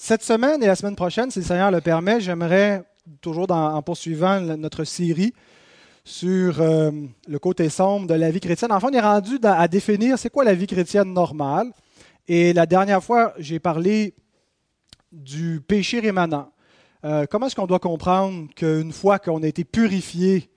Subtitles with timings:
[0.00, 2.84] cette semaine et la semaine prochaine, si le Seigneur le permet, j'aimerais,
[3.20, 5.34] toujours en poursuivant notre série
[6.04, 6.90] sur euh,
[7.26, 10.44] le côté sombre de la vie chrétienne, enfin, on est rendu à définir c'est quoi
[10.44, 11.72] la vie chrétienne normale.
[12.28, 14.14] Et la dernière fois, j'ai parlé
[15.10, 16.52] du péché rémanent.
[17.04, 20.48] Euh, comment est-ce qu'on doit comprendre qu'une fois qu'on a été purifié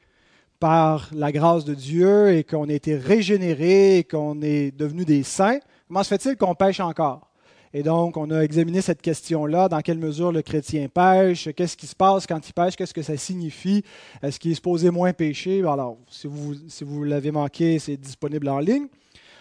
[0.59, 5.23] par la grâce de Dieu et qu'on a été régénéré et qu'on est devenu des
[5.23, 7.30] saints, comment se fait-il qu'on pêche encore?
[7.73, 11.87] Et donc, on a examiné cette question-là, dans quelle mesure le chrétien pêche, qu'est-ce qui
[11.87, 13.83] se passe quand il pêche, qu'est-ce que ça signifie,
[14.21, 15.59] est-ce qu'il est supposé moins pécher?
[15.59, 18.87] Alors, si vous, si vous l'avez manqué, c'est disponible en ligne.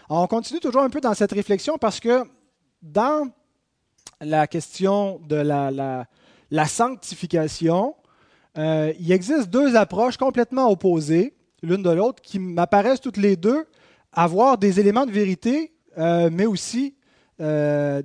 [0.09, 2.25] on continue toujours un peu dans cette réflexion parce que
[2.83, 3.29] dans
[4.21, 6.07] la question de la,
[6.51, 7.97] la, sanctification,
[8.59, 13.67] euh, il existe deux approches complètement opposées l'une de l'autre qui m'apparaissent toutes les deux
[14.13, 16.95] avoir des éléments de vérité, euh, mais aussi
[17.41, 18.03] euh,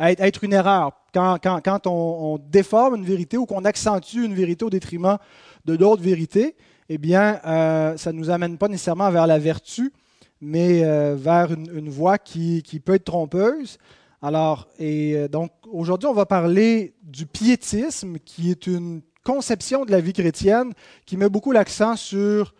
[0.00, 0.92] être une erreur.
[1.12, 5.18] Quand, on, déforme une vérité ou qu'on accentue une vérité au détriment
[5.64, 6.56] de d'autres vérités,
[6.88, 9.92] eh bien, euh, ça ne nous amène pas nécessairement vers la vertu,
[10.40, 13.78] mais euh, vers une, voie qui, peut être trompeuse.
[14.20, 20.00] Alors, et donc, aujourd'hui, on va parler du piétisme, qui est une conception de la
[20.00, 20.72] vie chrétienne
[21.06, 22.54] qui met beaucoup l'accent sur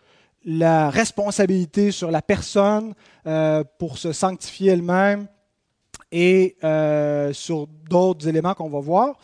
[0.45, 2.95] la responsabilité sur la personne
[3.79, 5.27] pour se sanctifier elle-même,
[6.15, 9.19] et euh, sur d'autres éléments qu'on va voir.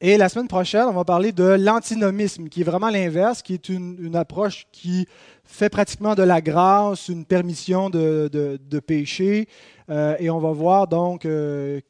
[0.00, 3.68] Et la semaine prochaine, on va parler de l'antinomisme, qui est vraiment l'inverse, qui est
[3.68, 5.06] une, approche qui
[5.44, 9.48] fait pratiquement de la grâce, une permission de, de, péché.
[9.90, 11.80] Euh, et on va voir donc euh,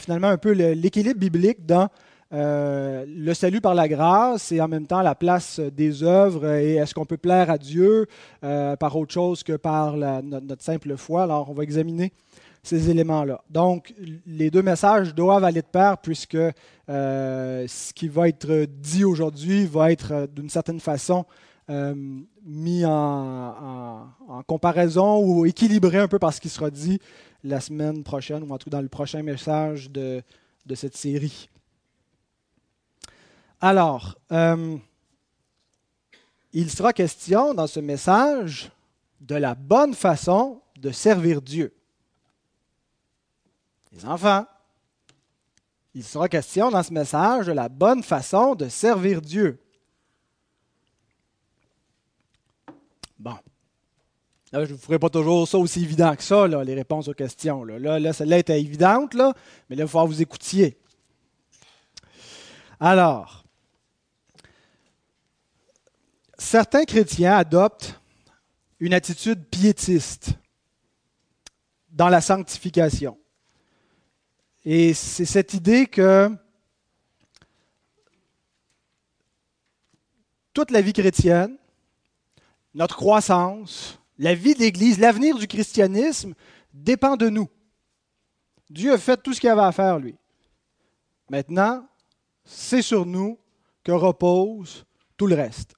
[0.00, 1.88] finalement un peu l'équilibre biblique dans
[2.32, 6.92] le salut par la grâce et en même temps la place des œuvres et est-ce
[6.92, 8.06] qu'on peut plaire à Dieu
[8.40, 11.22] par autre chose que par notre, notre, simple foi.
[11.22, 12.12] Alors, on va examiner
[12.66, 13.42] ces éléments-là.
[13.50, 13.94] Donc,
[14.26, 19.66] les deux messages doivent aller de pair puisque euh, ce qui va être dit aujourd'hui
[19.66, 21.26] va être euh, d'une certaine façon
[21.70, 21.94] euh,
[22.44, 24.08] mis en,
[24.46, 27.00] comparaison ou équilibré un peu par ce qui sera dit
[27.42, 30.22] la semaine prochaine ou en tout cas dans le prochain message de,
[30.64, 31.48] de cette série.
[33.60, 34.16] Alors,
[36.52, 38.70] il sera question dans ce message
[39.20, 41.75] de la bonne façon de servir Dieu.
[43.96, 44.44] Les enfants,
[45.94, 49.58] il sera question dans ce message de la bonne façon de servir Dieu.
[53.18, 53.36] Bon.
[54.52, 57.64] je ne vous ferai pas toujours ça aussi évident que ça, les réponses aux questions.
[57.64, 59.32] Là, là, celle-là était évidente, là,
[59.70, 60.78] mais là, il va falloir vous écoutiez.
[62.78, 63.44] Alors,
[66.36, 67.98] certains chrétiens adoptent
[68.78, 70.32] une attitude piétiste
[71.88, 73.18] dans la sanctification.
[74.68, 76.28] Et c'est cette idée que
[80.52, 81.56] toute la vie chrétienne,
[82.74, 86.34] notre croissance, la vie de l'Église, l'avenir du christianisme
[86.74, 87.48] dépend de nous.
[88.68, 90.16] Dieu a fait tout ce qu'il avait à faire, lui.
[91.30, 91.86] Maintenant,
[92.44, 93.38] c'est sur nous
[93.84, 94.84] que repose
[95.16, 95.76] tout le reste.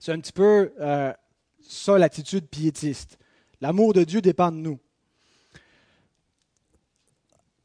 [0.00, 1.12] C'est un petit peu euh,
[1.60, 3.20] ça l'attitude piétiste.
[3.60, 4.80] L'amour de Dieu dépend de nous.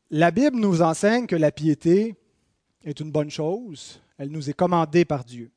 [0.09, 2.15] La Bible nous enseigne que la piété
[2.85, 4.01] est une bonne chose.
[4.17, 5.51] Elle nous est commandée par Dieu.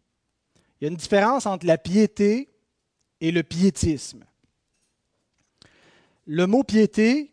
[0.81, 2.49] Il y a une différence entre la piété
[3.21, 4.25] et le piétisme.
[6.27, 7.31] Le mot piété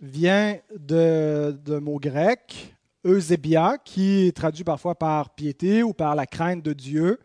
[0.00, 6.62] vient d'un mot grec, eusebia, qui est traduit parfois par piété ou par la crainte
[6.62, 7.20] de Dieu.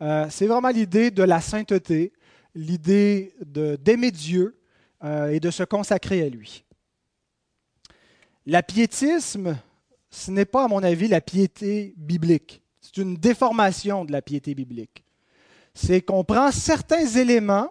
[0.00, 2.12] Euh, c'est vraiment l'idée de la sainteté,
[2.54, 4.56] l'idée d'aimer Dieu
[5.02, 6.65] euh, et de se consacrer à lui.
[8.46, 9.58] L'apiétisme,
[10.08, 12.62] ce n'est pas, à mon avis, la piété biblique.
[12.80, 15.04] C'est une déformation de la piété biblique.
[15.74, 17.70] C'est qu'on prend certains éléments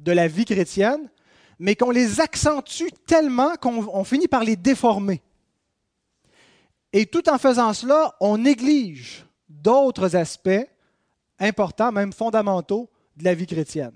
[0.00, 1.08] de la vie chrétienne,
[1.60, 5.22] mais qu'on les accentue tellement qu'on finit par les déformer.
[6.92, 10.66] Et tout en faisant cela, on néglige d'autres aspects
[11.38, 13.94] importants, même fondamentaux, de la vie chrétienne.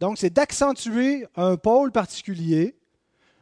[0.00, 2.74] Donc, c'est d'accentuer un pôle particulier,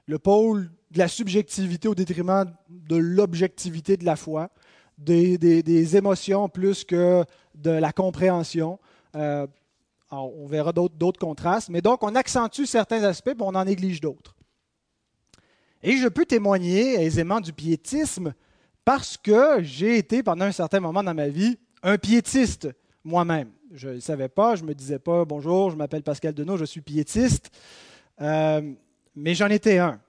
[0.06, 4.50] le pôle de la subjectivité au détriment de l'objectivité de la foi,
[4.98, 8.78] des, émotions plus que de la compréhension.
[9.16, 9.46] Euh,
[10.10, 14.34] on verra d'autres contrastes, mais donc on accentue certains aspects, mais on en néglige d'autres.
[15.82, 18.34] Et je peux témoigner aisément du piétisme
[18.84, 22.68] parce que j'ai été pendant un certain moment dans ma vie un piétiste
[23.04, 23.50] moi-même.
[23.72, 26.64] Je ne savais pas, je ne me disais pas bonjour, je m'appelle Pascal Denot, je
[26.64, 27.50] suis piétiste,
[28.20, 28.72] euh,
[29.14, 30.00] mais j'en étais un.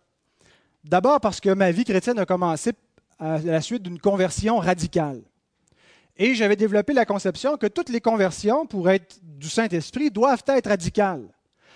[0.83, 2.71] D'abord parce que ma vie chrétienne a commencé
[3.19, 5.21] à la suite d'une conversion radicale.
[6.17, 10.69] Et j'avais développé la conception que toutes les conversions, pour être du Saint-Esprit, doivent être
[10.69, 11.27] radicales,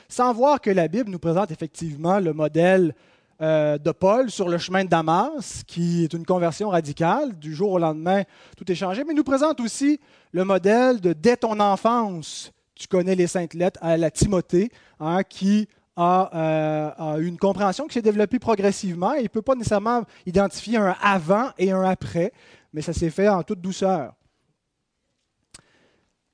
[0.10, 2.94] sans voir que la Bible nous présente effectivement le modèle
[3.42, 7.38] euh, de Paul sur le chemin de Damas, qui est une conversion radicale.
[7.38, 8.24] Du jour au lendemain,
[8.58, 10.00] tout est changé, mais nous présente aussi
[10.32, 14.70] le modèle de dès ton enfance, tu connais les saintes lettres à la Timothée,
[15.00, 19.14] hein, qui euh, a, une compréhension qui s'est développée progressivement.
[19.14, 22.34] Il ne peut pas nécessairement identifier un avant et un après,
[22.74, 24.14] mais ça s'est fait en toute douceur.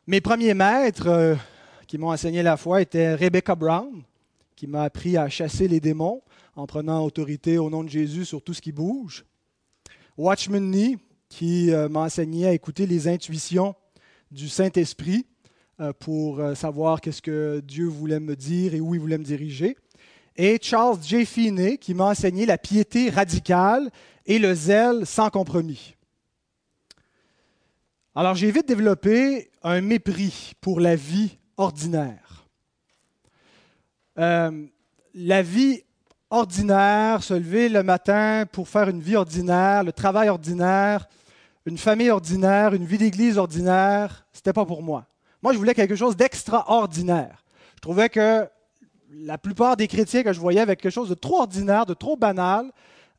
[0.07, 1.35] Mes premiers maîtres euh,
[1.85, 4.01] qui m'ont enseigné la foi étaient Rebecca Brown,
[4.55, 6.21] qui m'a appris à chasser les démons
[6.55, 9.25] en prenant autorité au nom de Jésus sur tout ce qui bouge.
[10.17, 10.97] Watchman Nee,
[11.29, 13.75] qui euh, m'a enseigné à écouter les intuitions
[14.31, 15.25] du Saint-Esprit
[15.99, 19.75] pour euh, savoir qu'est-ce que Dieu voulait me dire et où il voulait me diriger.
[20.35, 21.25] Et Charles J.
[21.25, 23.89] Finney, qui m'a enseigné la piété radicale
[24.25, 25.95] et le zèle sans compromis.
[28.13, 32.45] Alors j'ai vite développé un mépris pour la vie ordinaire.
[34.19, 34.65] Euh,
[35.15, 35.81] la vie
[36.29, 41.07] ordinaire, se lever le matin pour faire une vie ordinaire, le travail ordinaire,
[41.65, 45.05] une famille ordinaire, une vie d'église ordinaire, ce n'était pas pour moi.
[45.41, 47.43] Moi, je voulais quelque chose d'extraordinaire.
[47.75, 48.47] Je trouvais que
[49.13, 52.15] la plupart des chrétiens que je voyais avaient quelque chose de trop ordinaire, de trop
[52.15, 52.71] banal,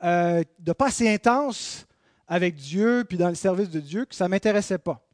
[0.05, 1.87] euh, de pas assez intense
[2.29, 5.07] avec Dieu, puis dans le service de Dieu, que ça ne m'intéressait pas.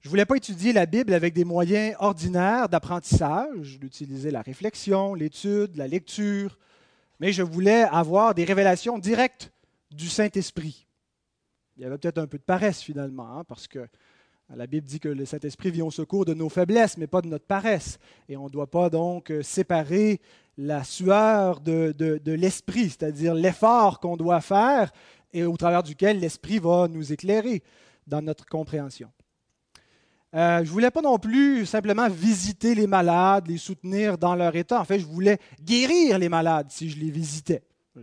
[0.00, 5.14] Je ne voulais pas étudier la Bible avec des moyens ordinaires d'apprentissage, d'utiliser la réflexion,
[5.14, 6.58] l'étude, la lecture,
[7.18, 9.52] mais je voulais avoir des révélations directes
[9.90, 10.86] du Saint-Esprit.
[11.76, 13.86] Il y avait peut-être un peu de paresse finalement, hein, parce que
[14.56, 17.28] la Bible dit que le Saint-Esprit vient au secours de nos faiblesses, mais pas de
[17.28, 17.98] notre paresse.
[18.28, 20.20] Et on ne doit pas donc euh, séparer
[20.58, 21.94] la sueur de,
[22.26, 24.92] l'Esprit, c'est-à-dire l'effort qu'on doit faire
[25.32, 27.62] et au travers duquel l'Esprit va nous éclairer
[28.06, 29.10] dans notre compréhension.
[30.34, 34.54] Euh, je ne voulais pas non plus simplement visiter les malades, les soutenir dans leur
[34.54, 34.80] état.
[34.80, 37.62] En fait, je voulais guérir les malades si je les visitais.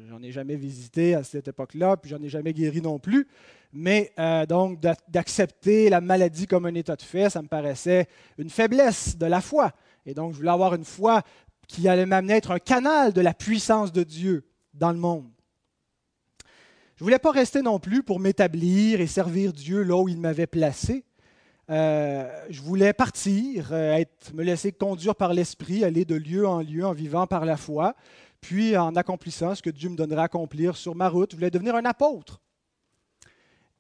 [0.09, 3.27] J'en ai jamais visité à cette époque-là, puis j'en ai jamais guéri non plus.
[3.73, 8.49] Mais euh, donc d'accepter la maladie comme un état de fait, ça me paraissait une
[8.49, 9.71] faiblesse de la foi.
[10.05, 11.21] Et donc je voulais avoir une foi
[11.67, 15.29] qui allait m'amener à être un canal de la puissance de Dieu dans le monde.
[16.95, 20.19] Je ne voulais pas rester non plus pour m'établir et servir Dieu là où il
[20.19, 21.05] m'avait placé.
[21.69, 24.03] Euh, je voulais partir, euh,
[24.33, 27.93] me laisser conduire par l'Esprit, aller de lieu en lieu en vivant par la foi,
[28.41, 31.31] puis en accomplissant ce que Dieu me donnerait à accomplir sur ma route.
[31.31, 32.41] Je voulais devenir un apôtre.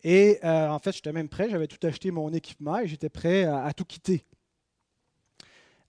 [0.03, 3.45] Et euh, en fait, j'étais même prêt, j'avais tout acheté mon équipement et j'étais prêt
[3.45, 4.23] à, tout quitter.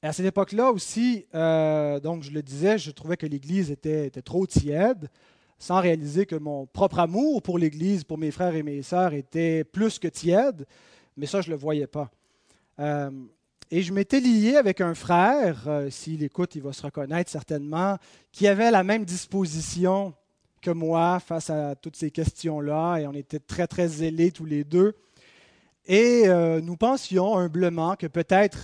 [0.03, 4.47] à cette époque-là aussi, euh, donc je le disais, je trouvais que l'Église était, trop
[4.47, 5.11] tiède,
[5.59, 9.65] sans réaliser que mon propre amour pour l'Église, pour mes frères et mes sœurs, était
[9.65, 10.67] plus que tiède,
[11.17, 12.11] mais ça, je ne le voyais pas.
[12.79, 13.11] Euh,
[13.71, 17.99] et je m'étais lié avec un frère, s'il écoute, il va se reconnaître certainement,
[18.33, 20.15] qui avait la même disposition
[20.61, 24.65] que moi face à toutes ces questions-là, et on était très, très zélés tous les
[24.65, 24.95] deux.
[25.87, 28.59] Et euh, nous pensions humblement que peut-être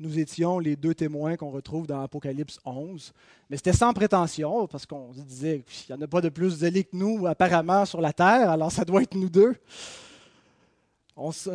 [0.00, 3.12] nous étions les deux témoins qu'on retrouve dans Apocalypse 11.
[3.48, 6.50] Mais c'était sans prétention, parce qu'on se disait qu'il n'y en a pas de plus
[6.50, 9.54] zélés que nous, apparemment, sur la terre, alors ça doit être nous deux.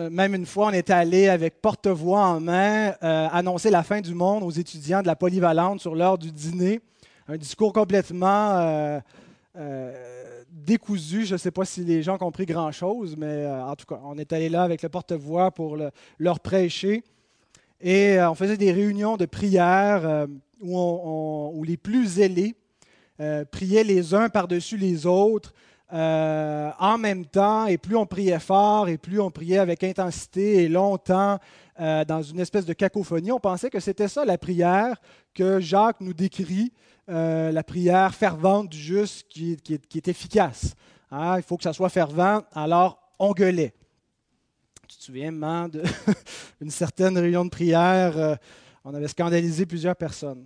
[0.10, 4.14] même une fois, on était allé avec porte-voix en main euh, annoncer la fin du
[4.14, 6.80] monde aux étudiants de la polyvalente sur l'heure du dîner.
[7.28, 9.00] Un discours complètement euh,
[9.58, 11.26] euh, décousu.
[11.26, 14.00] Je ne sais pas si les gens ont compris grand-chose, mais euh, en tout cas,
[14.04, 15.76] on est allé là avec le porte-voix pour
[16.20, 17.04] leur prêcher.
[17.82, 20.28] Et euh, on faisait des réunions de prière
[20.62, 22.56] où, les plus zélés
[23.52, 25.54] priaient les uns par-dessus les autres
[25.92, 27.66] en même temps.
[27.66, 31.40] Et plus on priait fort et plus on priait avec intensité et longtemps
[31.80, 34.98] dans une espèce de cacophonie, on pensait que c'était ça la prière
[35.34, 36.74] que Jacques nous décrit
[37.10, 40.76] euh, la prière fervente du juste qui, est, efficace.
[41.10, 43.74] Hein, il faut que ça soit fervent, alors on gueulait.
[44.88, 48.36] Tu te souviens, d'une certaine réunion de prière, euh,
[48.86, 50.46] on avait scandalisé plusieurs personnes.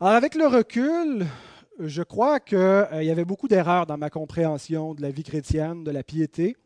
[0.00, 1.26] Alors avec le recul,
[1.78, 5.84] je crois qu'il euh, y avait beaucoup d'erreurs dans ma compréhension de la vie chrétienne,
[5.84, 6.56] de la piété.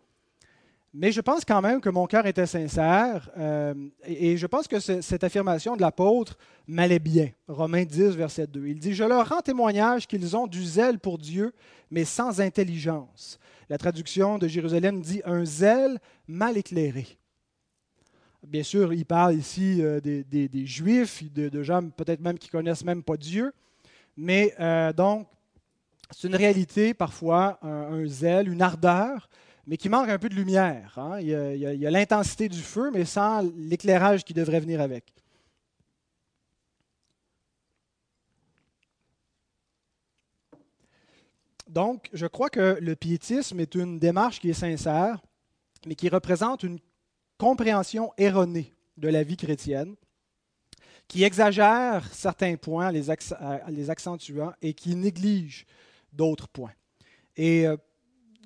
[0.98, 3.74] Mais je pense quand même que mon cœur était sincère euh,
[4.06, 7.28] et, je pense que cette affirmation de l'apôtre m'allait bien.
[7.48, 8.66] Romains 10, verset 2.
[8.66, 11.52] Il dit, Je leur rends témoignage qu'ils ont du zèle pour Dieu,
[11.90, 13.38] mais sans intelligence.
[13.68, 17.06] La traduction de Jérusalem dit un zèle mal éclairé.
[18.46, 23.02] Bien sûr, il parle ici euh, des, Juifs, de, gens peut-être même qui connaissent même
[23.02, 23.52] pas Dieu.
[24.16, 25.28] Mais euh, donc,
[26.10, 29.28] c'est une réalité parfois, un, zèle, une ardeur,
[29.66, 30.96] mais qui manque un peu de lumière.
[30.96, 31.18] Hein.
[31.20, 35.12] Il y a l'intensité du feu, mais sans l'éclairage qui devrait venir avec.
[41.68, 45.20] Donc, je crois que le piétisme est une démarche qui est sincère,
[45.84, 46.78] mais qui représente une
[47.38, 49.96] compréhension erronée de la vie chrétienne,
[51.08, 53.06] qui exagère certains points, les,
[53.68, 55.66] les accentuant, et qui néglige
[56.12, 56.72] d'autres points.
[57.36, 57.76] Et euh,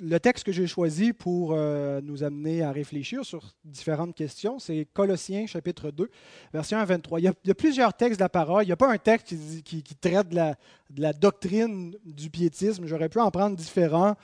[0.01, 4.87] le texte que j'ai choisi pour euh, nous amener à réfléchir sur différentes questions, c'est
[4.93, 6.11] Colossiens chapitre 2,
[6.53, 7.21] verset 1 à 23.
[7.21, 8.65] Il y, a, plusieurs textes de la parole.
[8.65, 10.55] Il n'y a pas un texte qui, traite de
[10.97, 12.87] la, doctrine du piétisme.
[12.87, 14.17] J'aurais pu en prendre différents.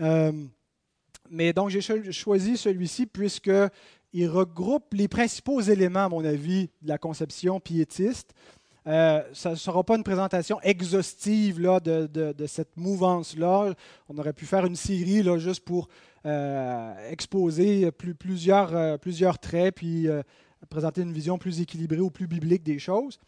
[0.00, 0.32] Euh,
[1.30, 6.98] mais donc j'ai choisi celui-ci puisqu'il regroupe les principaux éléments, à mon avis, de la
[6.98, 8.32] conception piétiste.
[8.86, 13.74] Euh, ça ne sera pas une présentation exhaustive là, de, cette mouvance-là.
[14.08, 15.88] On aurait pu faire une série là, juste pour
[16.24, 20.06] euh, exposer plusieurs, euh, plusieurs traits, puis
[20.68, 23.18] présenter une vision plus équilibrée ou plus biblique des choses.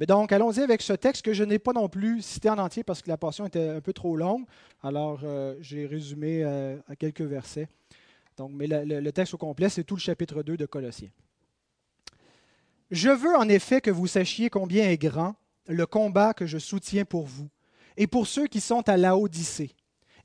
[0.00, 2.82] Mais donc, allons-y avec ce texte que je n'ai pas non plus cité en entier
[2.82, 4.44] parce que la portion était un peu trop longue.
[4.82, 5.20] Alors,
[5.60, 7.68] j'ai résumé à quelques versets.
[8.36, 11.10] Donc, mais le texte au complet, c'est tout le chapitre 2 de Colossiens.
[12.90, 15.36] Je veux en effet que vous sachiez combien est grand
[15.66, 17.48] le combat que je soutiens pour vous,
[17.96, 19.74] et pour ceux qui sont à Laodicée,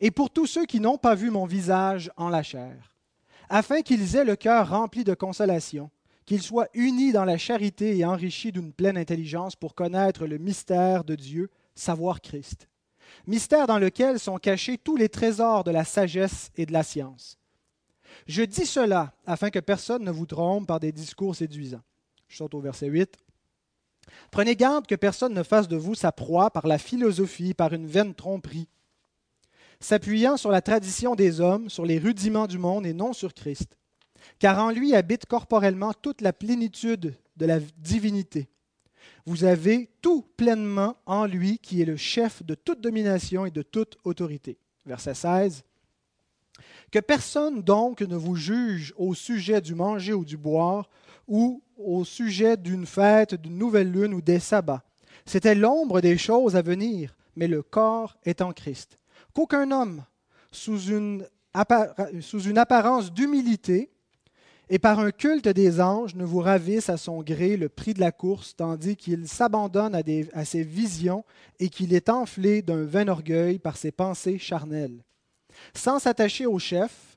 [0.02, 2.94] et pour tous ceux qui n'ont pas vu mon visage en la chair,
[3.50, 5.90] afin qu'ils aient le cœur rempli de consolation,
[6.26, 11.04] qu'ils soient unis dans la charité et enrichis d'une pleine intelligence pour connaître le mystère
[11.04, 12.68] de Dieu, savoir Christ.
[13.26, 17.40] Mystère dans lequel sont cachés tous les trésors de la sagesse et de la science.
[18.28, 21.82] Je dis cela afin que personne ne vous trompe par des discours séduisants
[22.30, 23.18] je saute au verset 8.
[24.32, 27.88] Prenez garde que personne ne fasse de vous sa proie par la philosophie, par une
[27.88, 28.70] vaine tromperie,
[29.80, 33.78] s'appuyant sur la tradition des hommes, sur les rudiments du monde et non sur Christ.
[34.38, 38.50] Car en lui habite corporellement toute la plénitude de la divinité.
[39.26, 43.62] Vous avez tout pleinement en lui qui est le chef de toute domination et de
[43.62, 44.58] toute autorité.
[44.86, 45.64] Verset 16.
[46.92, 50.90] Que personne donc ne vous juge au sujet du manger ou du boire,
[51.30, 54.84] ou au sujet d'une fête, d'une nouvelle lune ou des sabbats.
[55.26, 58.98] C'était l'ombre des choses à venir, mais le corps est en Christ.
[59.34, 60.04] Qu'aucun homme,
[60.52, 61.26] sous une,
[62.20, 63.92] sous une apparence d'humilité
[64.70, 68.00] et par un culte des anges, ne vous ravisse à son gré le prix de
[68.00, 70.02] la course, tandis qu'il s'abandonne à,
[70.34, 71.24] à ses visions
[71.60, 75.04] et qu'il est enflé d'un vain orgueil par ses pensées charnelles.
[75.74, 77.09] Sans s'attacher au chef,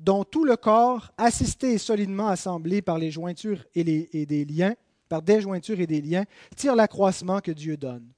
[0.00, 4.74] dont tout le corps, assisté et solidement assemblé par les jointures et, des liens,
[5.08, 6.24] par des jointures et des liens,
[6.56, 8.08] tire l'accroissement que Dieu donne.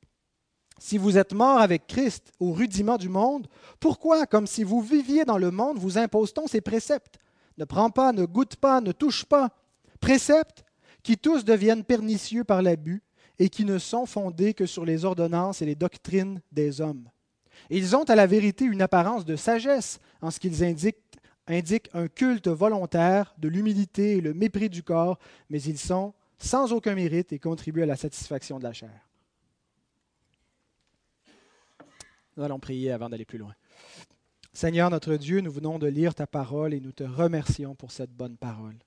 [0.78, 3.46] Si vous êtes mort avec Christ au rudiment du monde,
[3.80, 7.18] pourquoi, comme si vous viviez dans le monde, vous impose-t-on ces préceptes?
[7.58, 9.50] Ne prends pas, ne goûte pas, ne touche pas.
[10.00, 10.64] Préceptes
[11.02, 13.02] qui tous deviennent pernicieux par l'abus
[13.38, 17.08] et qui ne sont fondés que sur les ordonnances et les doctrines des hommes.
[17.68, 21.09] Ils ont à la vérité une apparence de sagesse en ce qu'ils indiquent
[21.50, 26.72] indique un culte volontaire de l'humilité et le mépris du corps, mais ils sont sans
[26.72, 29.08] aucun mérite et contribuent à la satisfaction de la chair.
[32.36, 33.54] Nous allons prier avant d'aller plus loin.
[34.52, 38.12] Seigneur notre Dieu, nous venons de lire ta parole et nous te remercions pour cette
[38.12, 38.78] bonne parole.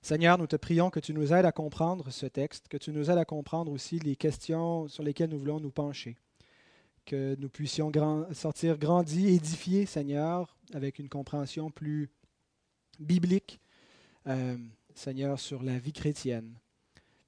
[0.00, 3.10] Seigneur, nous te prions que tu nous aides à comprendre ce texte, que tu nous
[3.10, 6.16] aides à comprendre aussi les questions sur lesquelles nous voulons nous pencher
[7.08, 7.90] que nous puissions
[8.32, 12.10] sortir grandis, édifiés, Seigneur, avec une compréhension plus
[13.00, 13.60] biblique,
[14.26, 14.58] euh,
[14.94, 16.52] Seigneur, sur la vie chrétienne.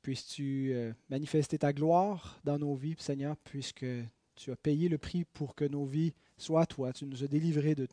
[0.02, 3.87] Puisses-tu euh, manifester ta gloire dans nos vies, Seigneur, puisque
[4.37, 6.92] tu as payé le prix pour que nos vies soient toi.
[6.92, 7.88] Tu nous as délivrés de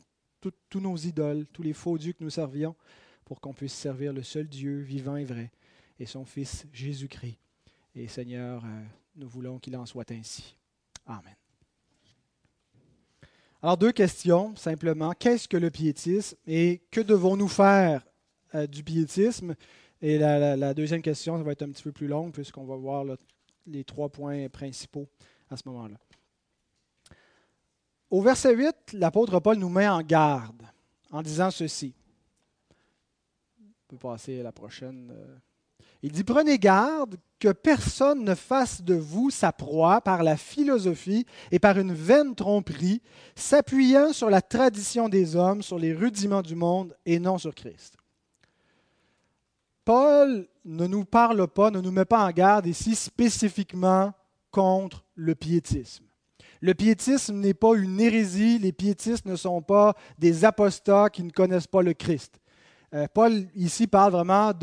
[0.70, 2.76] tous nos idoles, tous les faux dieux que nous servions,
[3.24, 5.52] pour qu'on puisse servir le seul Dieu vivant et vrai,
[6.00, 7.38] et son Fils Jésus-Christ.
[7.96, 8.84] Et Seigneur, euh,
[9.16, 10.58] nous voulons qu'il en soit ainsi.
[11.06, 11.36] Amen.
[13.68, 15.12] Alors, deux questions, simplement.
[15.12, 18.08] Qu'est-ce que le piétisme et que devons-nous faire
[18.56, 19.56] euh, du piétisme?
[20.02, 23.04] Et la, deuxième question, ça va être un petit peu plus longue puisqu'on va voir
[23.66, 25.10] les trois points principaux
[25.50, 25.98] à ce moment-là.
[28.10, 30.64] Au verset 8, l'apôtre Paul nous met en garde
[31.12, 31.94] en disant ceci.
[33.60, 35.14] On peut passer à la prochaine.
[36.08, 41.26] Il dit, prenez garde que personne ne fasse de vous sa proie par la philosophie
[41.52, 43.02] et par une vaine tromperie,
[43.36, 47.98] s'appuyant sur la tradition des hommes, sur les rudiments du monde et non sur Christ.
[49.84, 54.14] Paul ne nous parle pas, ne nous met pas en garde ici spécifiquement
[54.50, 56.06] contre le piétisme.
[56.62, 61.32] Le piétisme n'est pas une hérésie, les piétistes ne sont pas des apostats qui ne
[61.32, 62.40] connaissent pas le Christ.
[62.94, 64.54] Euh, Paul ici parle vraiment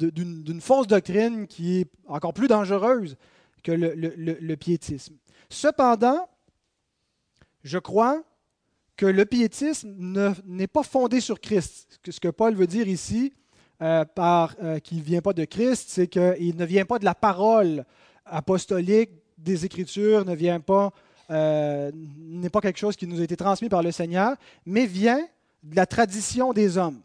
[0.00, 3.16] d'une fausse doctrine qui est encore plus dangereuse
[3.62, 5.16] que le, piétisme.
[5.48, 6.28] Cependant,
[7.62, 8.22] je crois
[8.96, 9.94] que le piétisme
[10.46, 12.00] n'est pas fondé sur Christ.
[12.08, 13.32] Ce que Paul veut dire ici,
[13.82, 17.04] euh, par euh, qu'il ne vient pas de Christ, c'est qu'il ne vient pas de
[17.04, 17.86] la parole
[18.26, 20.92] apostolique des Écritures, ne vient pas,
[21.30, 25.26] euh, n'est pas quelque chose qui nous a été transmis par le Seigneur, mais vient
[25.62, 27.00] de la tradition des hommes.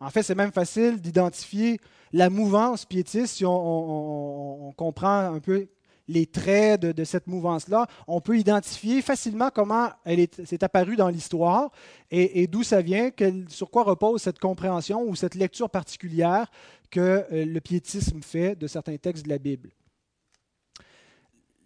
[0.00, 1.80] En fait, c'est même facile d'identifier
[2.12, 5.68] la mouvance piétiste si on, comprend un peu
[6.08, 7.86] les traits de, cette mouvance-là.
[8.06, 11.70] On peut identifier facilement comment elle s'est apparue dans l'histoire
[12.10, 13.10] et, d'où ça vient,
[13.48, 16.50] sur quoi repose cette compréhension ou cette lecture particulière
[16.90, 17.00] que
[17.32, 19.70] euh, le piétisme fait de certains textes de la Bible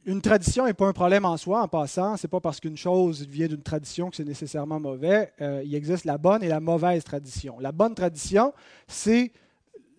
[0.07, 2.16] une tradition n'est pas un problème en soi, en passant.
[2.16, 5.33] Ce n'est pas parce qu'une chose vient d'une tradition que c'est nécessairement mauvais.
[5.40, 7.59] Euh, il existe la bonne et la mauvaise tradition.
[7.61, 8.54] La bonne tradition,
[8.87, 9.33] c'est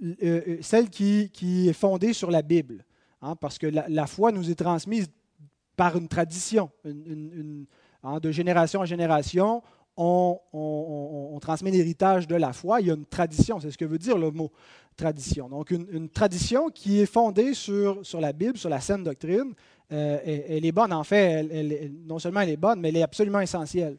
[0.03, 1.29] euh, euh, celle qui,
[1.70, 2.84] est fondée sur la Bible.
[3.22, 5.08] Hein, parce que la, foi nous est transmise
[5.75, 6.72] par une tradition.
[8.03, 9.62] Hein, de génération en génération,
[9.96, 12.81] on, transmet l'héritage de la foi.
[12.81, 14.51] Il y a une tradition, c'est ce que veut dire le mot
[14.96, 15.50] tradition.
[15.50, 19.53] Donc une, tradition qui est fondée sur, sur la Bible, sur la saine doctrine,
[19.91, 21.43] euh, elle, est bonne, en fait,
[22.05, 23.98] non seulement elle est bonne, mais elle est absolument essentielle.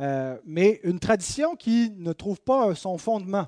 [0.00, 3.46] Euh, mais une tradition qui ne trouve pas son fondement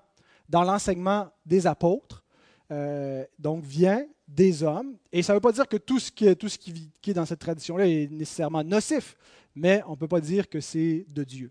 [0.48, 2.24] dans l'enseignement des apôtres,
[2.70, 4.96] euh, donc vient des hommes.
[5.12, 7.26] Et ça ne veut pas dire que tout ce qui, tout ce qui est dans
[7.26, 9.16] cette tradition-là est nécessairement nocif,
[9.54, 11.50] mais on ne peut pas dire que c'est de Dieu.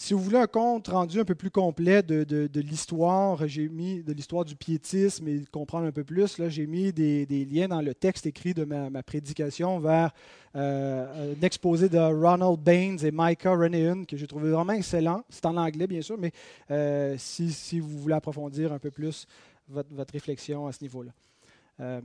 [0.00, 4.12] Si vous voulez un compte rendu un peu plus complet de, l'histoire, j'ai mis de
[4.12, 7.92] l'histoire du piétisme et comprendre un peu plus, là, j'ai mis des, liens dans le
[7.94, 10.12] texte écrit de ma, prédication vers
[10.54, 15.24] euh, un exposé de Ronald Baines et Micah Renehan que j'ai trouvé vraiment excellent.
[15.28, 16.30] C'est en anglais, bien sûr, mais
[16.70, 19.26] euh, si, vous voulez approfondir un peu plus
[19.66, 21.10] votre, réflexion à ce niveau-là.
[21.80, 22.00] Euh,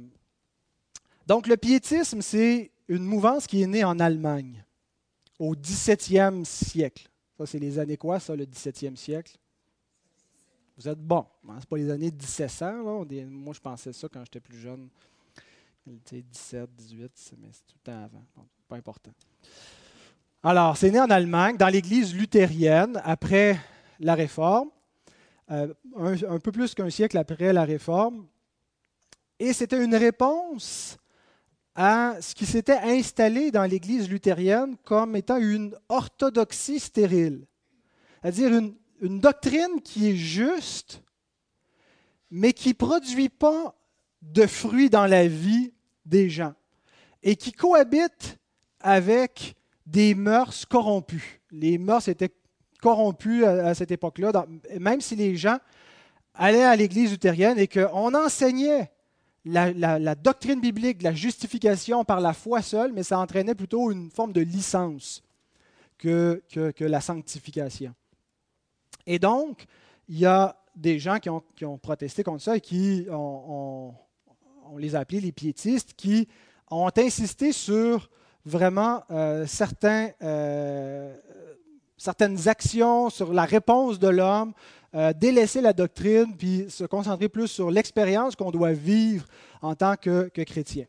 [1.28, 4.64] donc, le piétisme, c'est une mouvance qui est née en Allemagne
[5.38, 7.08] au 17e siècle.
[7.38, 9.36] Ça, c'est les années quoi, ça, le 17e siècle?
[10.78, 11.26] Vous êtes bon.
[11.48, 11.60] Hein?
[11.62, 12.84] Ce pas les années 1700.
[12.84, 13.26] Là.
[13.28, 14.90] Moi, je pensais ça quand j'étais plus jeune.
[15.86, 18.24] 17, 18, mais c'est tout le temps avant.
[18.68, 19.12] pas important.
[20.42, 23.60] Alors, c'est né en Allemagne, dans l'Église luthérienne, après
[24.00, 24.70] la Réforme,
[25.52, 28.28] euh, un, peu plus qu'un siècle après la Réforme.
[29.40, 30.98] Et c'était une réponse
[31.76, 37.48] à ce qui s'était installé dans l'Église luthérienne comme étant une orthodoxie stérile,
[38.22, 38.54] c'est-à-dire
[39.02, 41.04] une, doctrine qui est juste,
[42.32, 43.76] mais qui ne produit pas
[44.22, 45.74] de fruits dans la vie
[46.06, 46.54] des gens
[47.22, 48.38] et qui cohabite
[48.80, 49.56] avec
[49.86, 51.42] des mœurs corrompues.
[51.52, 52.34] Les mœurs étaient
[52.82, 54.46] corrompues à, cette époque-là,
[54.80, 55.58] même si les gens
[56.34, 58.92] allaient à l'Église luthérienne et qu'on enseignait
[59.46, 64.34] la, doctrine biblique la justification par la foi seule, mais ça entraînait plutôt une forme
[64.34, 65.24] de licence
[65.98, 66.42] que,
[66.80, 67.94] la sanctification.
[69.06, 69.66] Et donc,
[70.08, 73.94] il y a des gens qui ont, protesté contre ça et qui ont,
[74.66, 76.28] on les a appelés les piétistes, qui
[76.70, 78.10] ont insisté sur
[78.46, 79.46] vraiment euh,
[80.24, 81.18] euh,
[81.98, 84.54] certaines actions, sur la réponse de l'homme,
[84.96, 89.26] euh, délaisser la doctrine, puis se concentrer plus sur l'expérience qu'on doit vivre
[89.64, 90.86] en tant que, chrétien.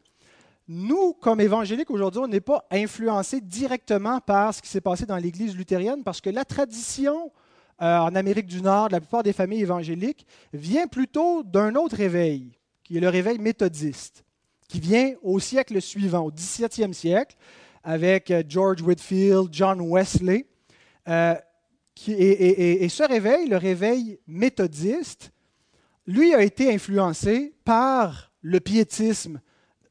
[0.69, 5.17] Nous, comme évangéliques aujourd'hui, on n'est pas influencés directement par ce qui s'est passé dans
[5.17, 7.33] l'Église luthérienne parce que la tradition
[7.81, 12.53] euh, en Amérique du Nord, la plupart des familles évangéliques, vient plutôt d'un autre réveil,
[12.83, 14.23] qui est le réveil méthodiste,
[14.69, 17.37] qui vient au siècle suivant, au XVIIe siècle,
[17.83, 20.45] avec euh, George Whitfield, John Wesley
[22.09, 25.31] et, ce réveil, le réveil méthodiste,
[26.07, 29.41] lui a été influencé par le piétisme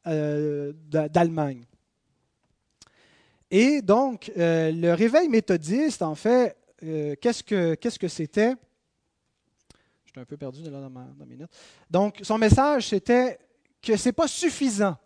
[0.05, 1.65] euh, d'Allemagne.
[3.49, 8.55] Et donc, euh, le réveil méthodiste, en fait, euh, qu'est-ce que c'était?
[10.05, 11.51] Je suis un peu perdu dans, dans mes notes.
[11.89, 13.39] Donc, son message, c'était
[13.81, 14.97] que ce n'est pas suffisant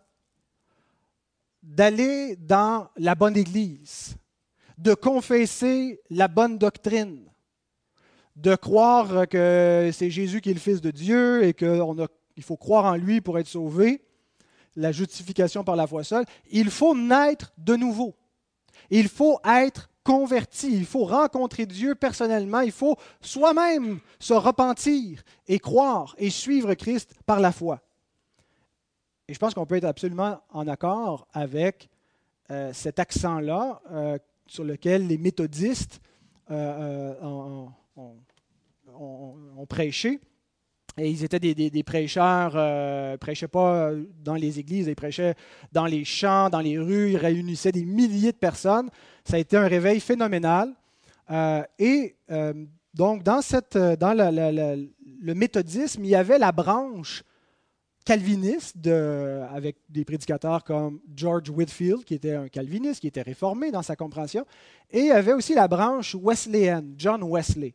[1.62, 4.17] d'aller dans la bonne église
[4.78, 7.24] de confesser la bonne doctrine,
[8.36, 12.84] de croire que c'est Jésus qui est le Fils de Dieu et qu'il faut croire
[12.84, 14.04] en lui pour être sauvé,
[14.76, 18.14] la justification par la foi seule, il faut naître de nouveau.
[18.90, 25.58] Il faut être converti, il faut rencontrer Dieu personnellement, il faut soi-même se repentir et
[25.58, 27.80] croire et suivre Christ par la foi.
[29.26, 31.90] Et je pense qu'on peut être absolument en accord avec
[32.50, 34.16] euh, cet accent-là euh,
[34.48, 36.00] sur lequel les méthodistes
[36.50, 37.72] euh, ont,
[39.68, 40.18] prêché.
[40.96, 43.92] Et ils étaient des, prêcheurs, ne prêchaient pas
[44.24, 45.34] dans les églises, ils prêchaient
[45.70, 48.88] dans les champs, dans les rues, ils réunissaient des milliers de personnes.
[49.24, 50.74] Ça a été un réveil phénoménal.
[51.78, 52.16] et
[52.94, 57.22] donc, dans, cette, dans le méthodisme, il y avait la branche
[58.08, 63.82] calviniste avec des prédicateurs comme George Whitfield, qui était un calviniste, qui était réformé dans
[63.82, 64.46] sa compréhension,
[64.90, 67.74] et il y avait aussi la branche wesleyenne, John Wesley,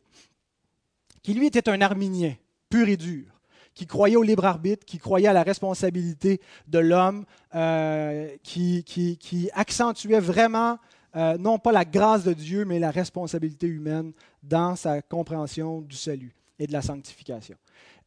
[1.22, 2.34] qui lui était un arminien,
[2.68, 3.26] pur et dur,
[3.74, 9.50] qui croyait au libre arbitre, qui croyait à la responsabilité de l'homme, euh, qui, qui,
[9.52, 10.78] accentuait vraiment
[11.14, 15.94] euh, non pas la grâce de Dieu, mais la responsabilité humaine dans sa compréhension du
[15.94, 17.56] salut et de la sanctification.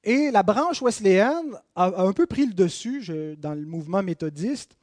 [0.08, 4.78] Et la branche wesleyenne a, un peu pris le dessus dans le mouvement méthodiste,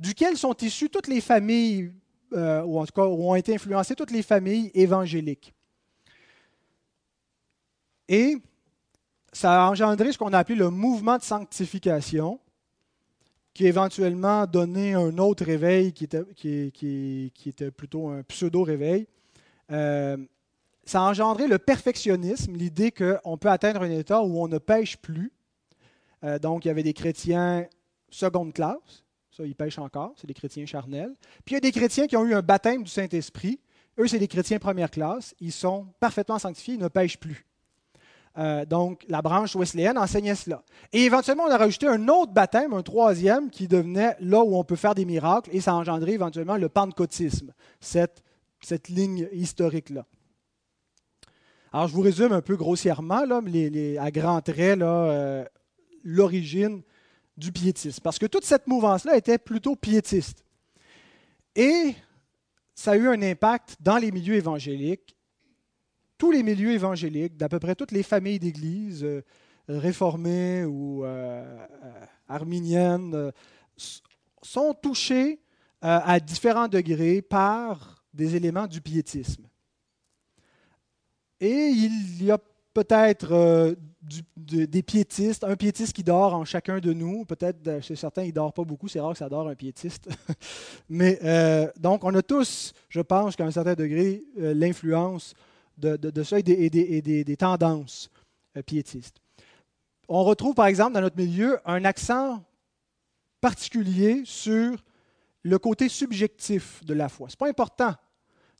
[0.00, 1.92] duquel sont issues toutes les familles,
[2.32, 5.54] euh, ou en tout cas où ont été influencées toutes les familles évangéliques.
[8.08, 8.38] Et
[9.32, 12.40] ça a engendré ce qu'on a appelé le mouvement de sanctification,
[13.54, 19.06] qui a éventuellement donné un autre réveil qui était, qui, était plutôt un pseudo-réveil.
[19.70, 20.16] Euh,
[20.88, 24.96] ça a engendré le perfectionnisme, l'idée qu'on peut atteindre un état où on ne pêche
[24.96, 25.30] plus.
[26.24, 27.66] Euh, donc, il y avait des chrétiens
[28.10, 31.14] seconde classe, ça, ils pêchent encore, c'est des chrétiens charnels.
[31.44, 33.60] Puis il y a des chrétiens qui ont eu un baptême du Saint-Esprit.
[33.98, 37.46] Eux, c'est des chrétiens première classe, ils sont parfaitement sanctifiés, ils ne pêchent plus.
[38.38, 40.62] Euh, donc, la branche wesleyenne enseignait cela.
[40.92, 44.64] Et éventuellement, on a rajouté un autre baptême, un troisième, qui devenait là où on
[44.64, 48.22] peut faire des miracles, et ça a engendré éventuellement le pentecôtisme, cette,
[48.60, 50.06] cette ligne historique-là.
[51.72, 53.24] Alors, je vous résume un peu grossièrement,
[53.98, 55.44] à grands traits, euh,
[56.02, 56.82] l'origine
[57.36, 58.00] du piétisme.
[58.02, 60.44] Parce que toute cette mouvance-là était plutôt piétiste.
[61.54, 61.94] Et
[62.74, 65.14] ça a eu un impact dans les milieux évangéliques.
[66.16, 69.22] Tous les milieux évangéliques, d'à peu près toutes les familles d'églises, euh,
[69.68, 71.66] réformées ou euh,
[72.28, 73.30] arminiennes,
[74.42, 75.40] sont touchées
[75.80, 79.47] à différents degrés par des éléments du piétisme.
[81.40, 82.38] Et il y a
[82.74, 83.74] peut-être euh,
[84.36, 87.24] des piétistes, un piétiste qui dort en chacun de nous.
[87.24, 88.88] Peut-être euh, chez certains, il ne dort pas beaucoup.
[88.88, 90.08] C'est rare que ça dort un piétiste.
[90.88, 95.34] Mais euh, donc, on a tous, je pense, qu'à un certain degré, l'influence
[95.76, 98.10] de, ça et des, des tendances
[98.66, 99.16] piétistes.
[100.08, 102.42] On retrouve, par exemple, dans notre milieu, un accent
[103.40, 104.82] particulier sur
[105.42, 107.28] le côté subjectif de la foi.
[107.28, 107.94] Ce n'est pas important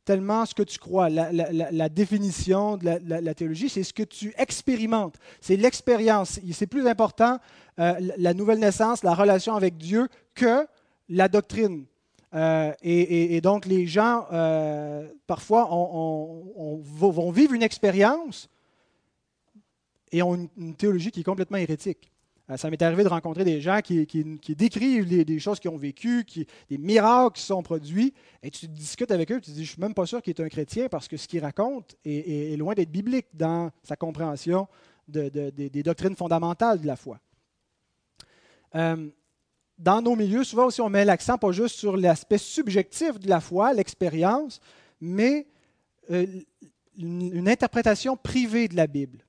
[0.09, 1.11] tellement ce que tu crois.
[1.11, 5.17] La, définition de la, théologie, c'est ce que tu expérimentes.
[5.39, 6.41] C'est l'expérience.
[6.53, 7.39] C'est plus important
[7.79, 10.67] euh, la nouvelle naissance, la relation avec Dieu, que
[11.11, 11.85] la doctrine.
[12.35, 18.49] Euh, et, donc, les gens, euh, parfois, on, vont vivre une expérience
[20.11, 22.11] et ont une théologie qui est complètement hérétique.
[22.51, 24.07] Euh, ça m'est arrivé de rencontrer des gens qui,
[24.57, 29.11] décrivent des choses qu'ils ont vécues, qui, des miracles qui sont produits, et tu discutes
[29.11, 30.89] avec eux, tu te dis, je ne suis même pas sûr qu'il est un chrétien
[30.89, 34.67] parce que ce qu'il raconte est, loin d'être biblique dans sa compréhension
[35.07, 37.19] des doctrines fondamentales de la foi.
[38.75, 39.09] Euh,
[39.79, 43.41] dans nos milieux, souvent aussi, on met l'accent pas juste sur l'aspect subjectif de la
[43.41, 44.61] foi, l'expérience,
[45.01, 45.47] mais
[46.11, 46.27] euh,
[46.97, 49.25] une, une, interprétation privée de la Bible.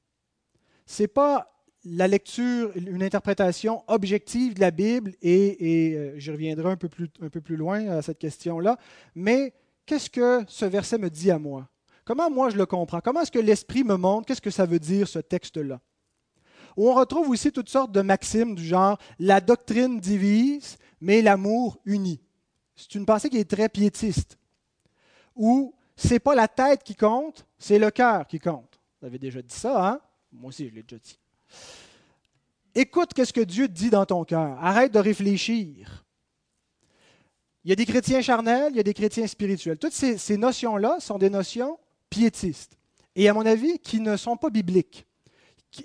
[0.86, 6.78] Ce pas la lecture, une interprétation objective de la Bible, et, euh, je reviendrai un
[6.78, 8.78] peu, plus, loin à cette question-là,
[9.16, 9.54] mais
[9.86, 11.70] qu'est-ce que ce verset me dit à moi?
[12.04, 13.02] Comment moi je le comprends?
[13.02, 14.28] Comment est-ce que l'Esprit me montre?
[14.28, 15.80] Qu'est-ce que ça veut dire ce texte-là?
[16.76, 21.80] Où on retrouve aussi toutes sortes de maximes du genre la doctrine divise, mais l'amour
[21.86, 22.22] unit.
[22.76, 24.38] C'est une pensée qui est très piétiste.
[25.36, 28.80] Ou c'est pas la tête qui compte, c'est le cœur qui compte.
[29.00, 30.00] Vous avez déjà dit ça, hein?
[30.32, 31.20] Moi aussi, je l'ai déjà dit.
[32.76, 34.58] Écoute qu'est-ce que Dieu dit dans ton cœur.
[34.62, 36.06] Arrête de réfléchir.
[37.64, 39.78] Il y a des chrétiens charnels, il y a des chrétiens spirituels.
[39.78, 41.78] Toutes ces, notions-là sont des notions
[42.10, 42.78] piétistes.
[43.16, 45.06] Et à mon avis, qui ne sont pas bibliques.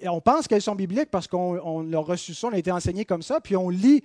[0.05, 3.22] On pense qu'elles sont bibliques parce qu'on leur reçu ça, on a été enseigné comme
[3.22, 4.05] ça, puis on lit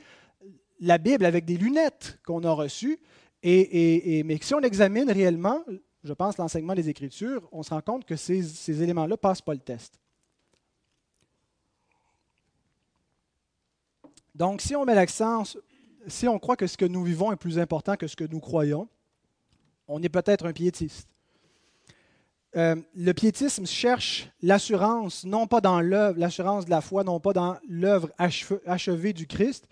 [0.80, 3.00] la Bible avec des lunettes qu'on a reçues.
[3.43, 5.63] Et, mais si on examine réellement,
[6.04, 9.41] je pense, l'enseignement des Écritures, on se rend compte que ces, ces éléments-là ne passent
[9.41, 10.00] pas le test.
[14.39, 15.43] Donc, si on met l'accent,
[16.08, 18.39] si on croit que ce que nous vivons est plus important que ce que nous
[18.39, 18.88] croyons,
[19.89, 21.10] on est peut-être un piétiste.
[22.56, 27.34] Euh, le piétisme cherche l'assurance, non pas dans l'œuvre, l'assurance de la foi, non pas
[27.34, 29.67] dans l'œuvre achevée du Christ,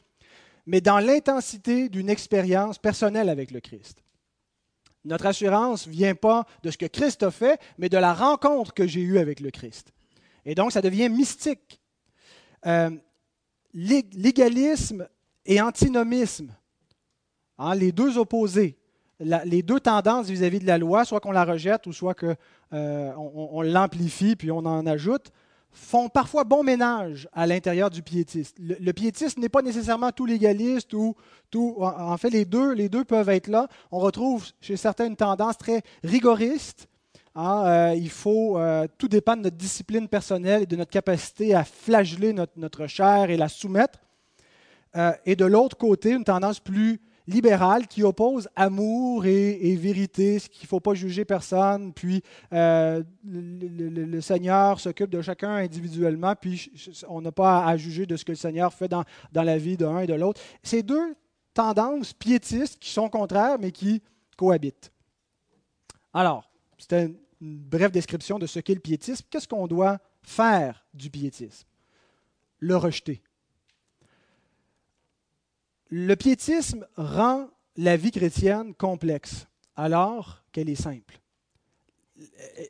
[0.66, 4.04] mais dans l'intensité d'une expérience personnelle avec le Christ.
[5.06, 8.74] Notre assurance ne vient pas de ce que Christ a fait, mais de la rencontre
[8.74, 9.94] que j'ai eue avec le Christ.
[10.44, 11.80] Et donc, ça devient mystique.
[12.66, 12.92] Euh,
[13.78, 15.08] légalisme
[15.46, 16.56] et antinomisme,
[17.58, 18.78] hein, les deux opposés,
[19.20, 22.36] les deux tendances vis-à-vis de la loi, soit qu'on la rejette ou soit qu'on
[22.74, 25.32] euh, on, l'amplifie puis on en ajoute,
[25.72, 28.56] font parfois bon ménage à l'intérieur du piétisme.
[28.60, 31.16] Le, piétisme n'est pas nécessairement tout légaliste ou
[31.52, 31.76] tout.
[31.80, 33.68] En fait, les deux, les deux peuvent être là.
[33.92, 36.88] On retrouve chez certains une tendance très rigoriste.
[37.40, 41.54] Hein, euh, il faut euh, tout dépend de notre discipline personnelle et de notre capacité
[41.54, 44.00] à flageller notre, chair et la soumettre.
[44.96, 50.64] Euh, et de l'autre côté, une tendance plus libéral qui oppose amour et, vérité, qu'il
[50.64, 56.72] ne faut pas juger personne, puis le, Seigneur s'occupe de chacun individuellement, puis
[57.08, 59.78] on n'a pas à, juger de ce que le Seigneur fait dans, dans la vie
[59.78, 60.42] de l'un et de l'autre.
[60.64, 61.16] Ces deux
[61.54, 64.02] tendances piétistes qui sont contraires, mais qui
[64.38, 64.92] cohabitent.
[66.14, 69.26] Alors, c'était une, brève description de ce qu'est le piétisme.
[69.30, 71.68] Qu'est-ce qu'on doit faire du piétisme?
[72.60, 73.22] Le rejeter
[75.90, 81.20] le piétisme rend la vie chrétienne complexe alors qu'elle est simple.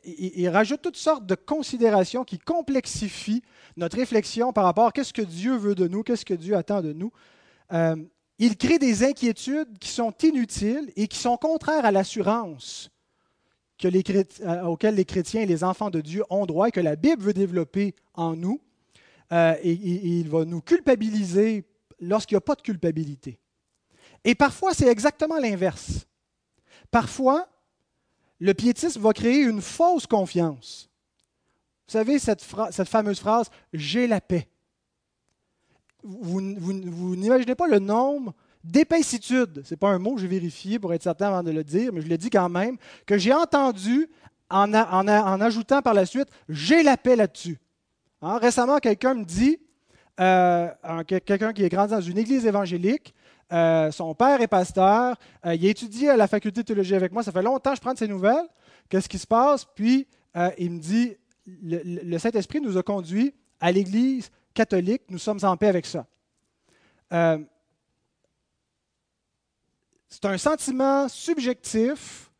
[0.04, 3.42] Il, rajoute toutes sortes de considérations qui complexifient
[3.78, 6.82] notre réflexion par rapport à qu'est-ce que Dieu veut de nous, qu'est-ce que Dieu attend
[6.82, 7.10] de nous.
[7.72, 7.96] Euh,
[8.38, 12.90] il crée des inquiétudes qui sont inutiles et qui sont contraires à l'assurance
[13.78, 14.02] que les,
[14.40, 17.32] euh, les chrétiens et les enfants de Dieu ont droit et que la Bible veut
[17.32, 18.60] développer en nous.
[19.32, 21.64] Euh, et, il va nous culpabiliser
[22.00, 23.38] lorsqu'il n'y a pas de culpabilité.
[24.24, 26.06] Et parfois, c'est exactement l'inverse.
[26.90, 27.48] Parfois,
[28.38, 30.88] le piétisme va créer une fausse confiance.
[31.86, 34.48] Vous savez, cette, cette fameuse phrase J'ai la paix.
[36.02, 38.34] Vous, n'imaginez pas le nombre
[38.64, 41.64] d'épaissitudes, ce n'est pas un mot que j'ai vérifié pour être certain avant de le
[41.64, 44.08] dire, mais je le dis quand même, que j'ai entendu
[44.50, 44.72] en,
[45.40, 47.58] ajoutant par la suite J'ai la paix là-dessus.
[48.22, 49.58] Hein, récemment, quelqu'un me dit
[50.20, 50.68] euh,
[51.06, 53.14] quelqu'un qui est grandi dans une église évangélique.
[53.52, 55.16] Euh, son père est pasteur.
[55.46, 57.22] Euh, il a étudié à la faculté de théologie avec moi.
[57.22, 58.46] Ça fait longtemps que je prends de ses nouvelles.
[58.88, 59.64] Qu'est-ce qui se passe?
[59.74, 60.06] Puis
[60.58, 61.16] il me dit
[61.62, 65.02] le, Saint-Esprit nous a conduits à l'église catholique.
[65.08, 66.06] Nous sommes en paix avec ça.
[70.08, 72.30] C'est un sentiment subjectif.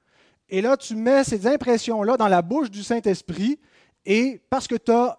[0.49, 3.59] Et là, tu mets ces impressions-là dans la bouche du Saint-Esprit.
[4.05, 5.19] Et parce que tu as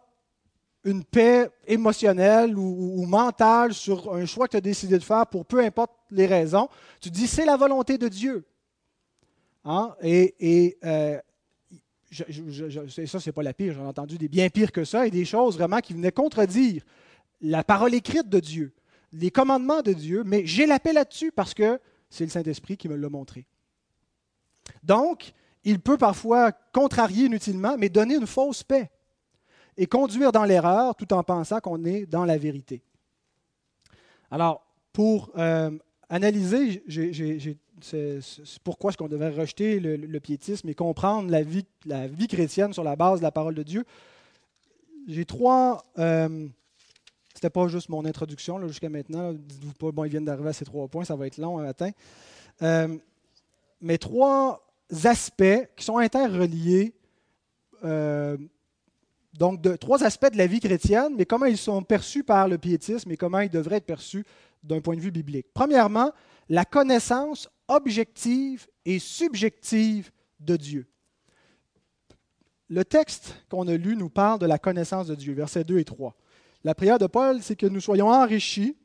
[0.83, 5.45] une paix émotionnelle ou, mentale sur un choix que tu as décidé de faire pour
[5.45, 6.67] peu importe les raisons.
[6.99, 8.45] Tu dis, c'est la volonté de Dieu.
[9.65, 9.93] Hein?
[10.01, 11.19] Et, et euh,
[13.05, 13.73] ça, c'est pas la pire.
[13.73, 16.83] J'en ai entendu des bien pires que ça et des choses vraiment qui venaient contredire
[17.41, 18.73] la parole écrite de Dieu,
[19.13, 22.89] les commandements de Dieu, mais j'ai la paix là-dessus parce que c'est le Saint-Esprit qui
[22.89, 23.45] me l'a montré.
[24.83, 28.89] Donc, il peut parfois contrarier inutilement, mais donner une fausse paix
[29.77, 32.81] et conduire dans l'erreur tout en pensant qu'on est dans la vérité.
[34.31, 35.71] Alors, pour euh,
[36.09, 36.83] analyser,
[38.63, 42.83] pourquoi est-ce qu'on devrait rejeter le, piétisme et comprendre la vie, la vie chrétienne sur
[42.83, 43.85] la base de la parole de Dieu.
[45.07, 45.83] J'ai trois.
[45.97, 46.47] Euh,
[47.39, 49.31] C'était pas juste mon introduction jusqu'à maintenant.
[49.31, 51.63] Dites-vous pas, bon, ils viennent d'arriver à ces trois points, ça va être long un
[51.63, 51.91] matin.
[52.61, 52.97] Euh,
[53.79, 54.69] mais trois
[55.05, 56.93] aspects qui sont interreliés
[57.85, 58.35] euh,
[59.31, 62.57] donc, de, trois aspects de la vie chrétienne, mais comment ils sont perçus par le
[62.57, 64.25] piétisme et comment ils devraient être perçus
[64.61, 65.47] d'un point de vue biblique.
[65.53, 66.11] Premièrement,
[66.49, 70.87] la connaissance objective et subjective de Dieu.
[72.67, 75.85] Le texte qu'on a lu nous parle de la connaissance de Dieu, versets 2 et
[75.85, 76.17] 3.
[76.63, 78.75] La prière de Paul, c'est que nous soyons enrichis,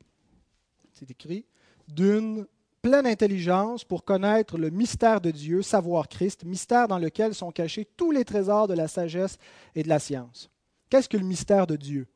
[0.93, 1.45] c'est écrit,
[1.87, 2.47] d'une
[2.81, 7.85] pleine intelligence pour connaître le mystère de Dieu, savoir Christ, mystère dans lequel sont cachés
[7.97, 9.37] tous les trésors de la sagesse
[9.73, 10.49] et de la science.
[10.89, 12.07] Qu'est-ce que le mystère de Dieu?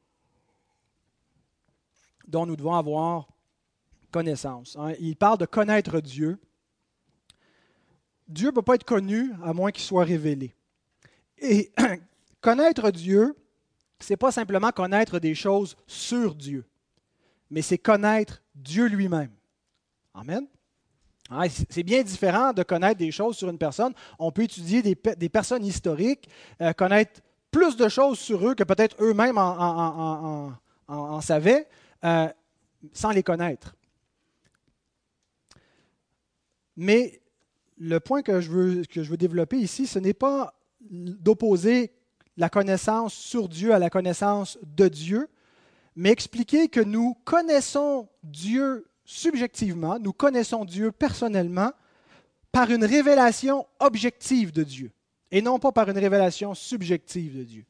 [2.27, 3.27] Dont nous devons avoir
[4.11, 4.77] connaissance?
[4.79, 4.93] Hein?
[4.99, 6.39] Il parle de connaître Dieu.
[8.27, 10.53] Dieu ne peut pas être connu à moins qu'il soit révélé.
[11.39, 11.71] Et
[12.41, 13.35] connaître Dieu,
[13.99, 16.65] ce n'est pas simplement connaître des choses sur Dieu,
[17.49, 19.31] mais c'est connaître Dieu lui-même.
[20.13, 20.47] Amen.
[21.29, 23.93] Ah, c'est bien différent de connaître des choses sur une personne.
[24.17, 26.27] On peut étudier des, personnes historiques,
[26.59, 31.67] euh, connaître plus de choses sur eux que peut-être eux-mêmes en, savaient,
[32.03, 32.27] euh,
[32.93, 33.75] sans les connaître.
[36.75, 37.21] Mais
[37.77, 41.91] le point que je veux, que je veux développer ici, ce n'est pas d'opposer
[42.39, 45.27] la connaissance sur Dieu à la connaissance de Dieu,
[45.97, 51.71] mais expliquer que nous connaissons Dieu subjectivement, nous connaissons Dieu personnellement
[52.53, 54.91] par une révélation objective de Dieu
[55.31, 57.65] et non pas par une révélation subjective de Dieu.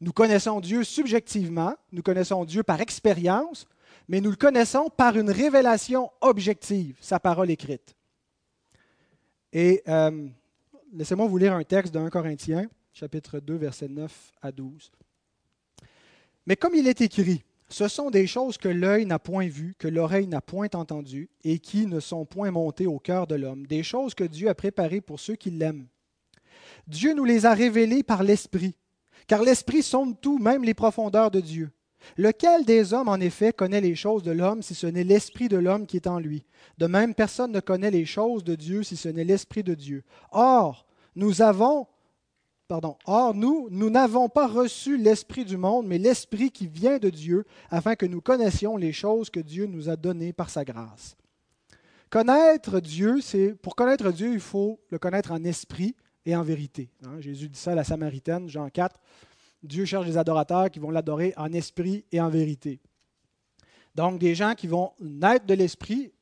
[0.00, 3.66] Nous connaissons Dieu subjectivement, nous connaissons Dieu par expérience,
[4.08, 7.94] mais nous le connaissons par une révélation objective, sa parole écrite.
[9.52, 10.28] Et euh,
[10.94, 14.90] laissez-moi vous lire un texte de 1 Corinthiens, chapitre 2, versets 9 à 12.
[16.46, 19.86] Mais comme il est écrit, ce sont des choses que l'œil n'a point vues, que
[19.86, 23.82] l'oreille n'a point entendues, et qui ne sont point montées au cœur de l'homme, des
[23.82, 25.88] choses que Dieu a préparées pour ceux qui l'aiment.
[26.86, 28.78] Dieu nous les a révélées par l'Esprit,
[29.26, 31.70] car l'Esprit sonde tout, même les profondeurs de Dieu.
[32.16, 35.58] Lequel des hommes, en effet, connaît les choses de l'homme si ce n'est l'Esprit de
[35.58, 36.46] l'homme qui est en lui?
[36.78, 40.02] De même, personne ne connaît les choses de Dieu si ce n'est l'Esprit de Dieu.
[40.30, 41.88] Or, nous avons
[42.68, 47.44] Or, nous, nous n'avons pas reçu l'Esprit du monde, mais l'Esprit qui vient de Dieu,
[47.70, 51.16] afin que nous connaissions les choses que Dieu nous a données par sa grâce.
[52.10, 56.90] Connaître Dieu, c'est pour connaître Dieu, il faut le connaître en esprit et en vérité.
[57.04, 59.00] Hein, Jésus dit ça à la Samaritaine, Jean 4.
[59.62, 62.80] Dieu cherche des adorateurs qui vont l'adorer en esprit et en vérité.
[63.94, 66.12] Donc, des gens qui vont naître de l'esprit,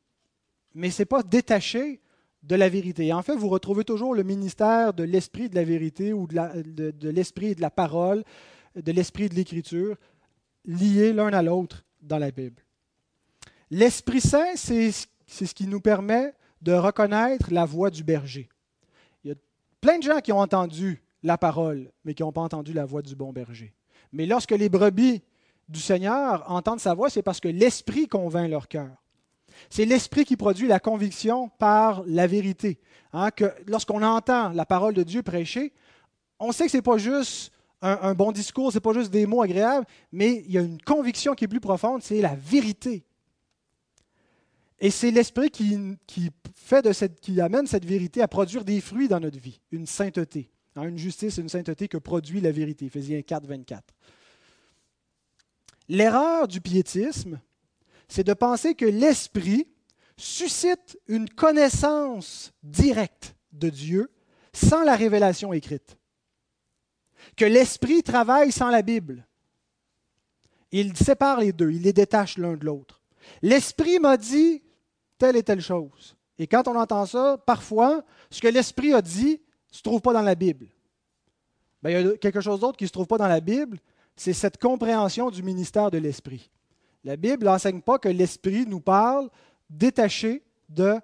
[0.75, 2.01] mais ce n'est pas détaché
[2.47, 3.13] de la vérité.
[3.13, 7.49] en fait, vous retrouvez toujours le ministère de l'esprit de la vérité ou de l'esprit
[7.49, 8.23] et de la parole,
[8.77, 9.97] de l'esprit de l'écriture,
[10.67, 12.63] liés l'un à l'autre dans la Bible.
[13.71, 18.49] L'Esprit Saint, c'est ce qui nous permet de reconnaître la voix du berger.
[19.25, 19.37] Il y a
[19.81, 23.03] plein de gens qui ont entendu la parole, mais qui n'ont pas entendu la voix
[23.03, 23.75] du bon berger.
[24.13, 25.23] Mais lorsque les brebis
[25.69, 29.04] du Seigneur entendent sa voix, c'est parce que l'Esprit convainc leur cœur.
[29.71, 32.79] C'est l'Esprit qui produit la conviction par la vérité.
[33.13, 35.73] Hein, que lorsqu'on entend la parole de Dieu prêcher,
[36.41, 39.27] on sait que ce n'est pas juste un, bon discours, ce n'est pas juste des
[39.27, 43.05] mots agréables, mais il y a une conviction qui est plus profonde, c'est la vérité.
[44.81, 45.79] Et c'est l'Esprit qui,
[46.55, 49.87] fait de cette, qui amène cette vérité à produire des fruits dans notre vie, une
[49.87, 50.51] sainteté.
[50.77, 52.87] Hein, une justice et une sainteté que produit la vérité.
[52.87, 53.95] Éphésiens 4, 24.
[55.89, 57.41] L'erreur du piétisme,
[58.09, 59.69] c'est de penser que l'esprit
[60.17, 64.11] suscite une connaissance directe de Dieu
[64.53, 65.97] sans la révélation écrite.
[67.37, 69.27] Que l'esprit travaille sans la Bible.
[70.71, 73.01] Il sépare les deux, il les détache l'un de l'autre.
[73.43, 74.63] L'esprit m'a dit
[75.19, 76.17] telle et telle chose.
[76.39, 79.41] Et quand on entend ça, parfois, ce que l'esprit a dit
[79.71, 80.67] ne se trouve pas dans la Bible.
[81.83, 83.79] Ben, il y a quelque chose d'autre qui ne se trouve pas dans la Bible,
[84.17, 86.51] c'est cette compréhension du ministère de l'Esprit.
[87.05, 89.29] La Bible n'enseigne pas que l'Esprit nous parle
[89.69, 90.99] détaché de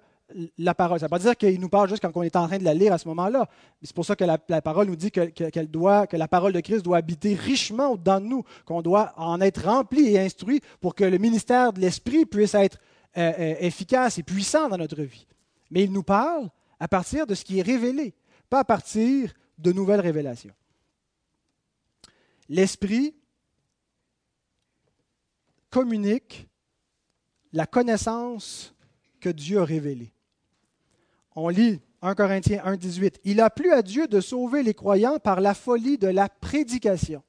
[0.57, 0.99] la parole.
[0.99, 2.63] Ça ne veut pas dire qu'il nous parle juste quand on est en train de
[2.63, 3.47] la lire à ce moment-là.
[3.81, 6.83] C'est pour ça que la, parole nous dit que, doit, que la parole de Christ
[6.83, 11.17] doit habiter richement de nous, qu'on doit en être rempli et instruit pour que le
[11.17, 12.79] ministère de l'Esprit puisse être
[13.17, 15.27] euh, euh, efficace et puissant dans notre vie.
[15.69, 18.13] Mais il nous parle à partir de ce qui est révélé,
[18.49, 20.53] pas à partir de nouvelles révélations.
[22.49, 23.13] L'Esprit
[25.71, 26.47] communique
[27.53, 28.75] la connaissance
[29.19, 30.13] que Dieu a révélée.
[31.35, 33.21] On lit 1 Corinthiens 1, 18.
[33.23, 37.23] Il a plu à Dieu de sauver les croyants par la folie de la prédication.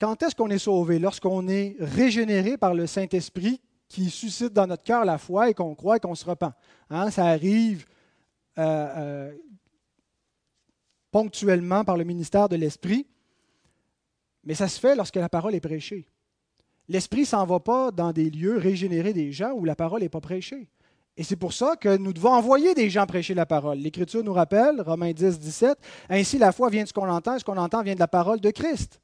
[0.00, 0.98] Quand est-ce qu'on est sauvé?
[0.98, 5.74] Lorsqu'on est régénéré par le Saint-Esprit qui suscite dans notre cœur la foi et qu'on
[5.74, 6.52] croit et qu'on se repent.
[6.90, 7.86] Hein, ça arrive
[8.58, 9.32] euh, euh,
[11.10, 13.06] ponctuellement par le ministère de l'Esprit,
[14.44, 16.06] mais ça se fait lorsque la parole est prêchée.
[16.88, 20.20] L'Esprit s'en va pas dans des lieux régénérer des gens où la parole n'est pas
[20.20, 20.68] prêchée.
[21.16, 23.78] Et c'est pour ça que nous devons envoyer des gens prêcher la parole.
[23.78, 25.78] L'Écriture nous rappelle, Romains 10, 17,
[26.10, 28.40] Ainsi la foi vient de ce qu'on entend, ce qu'on entend vient de la parole
[28.40, 29.00] de Christ.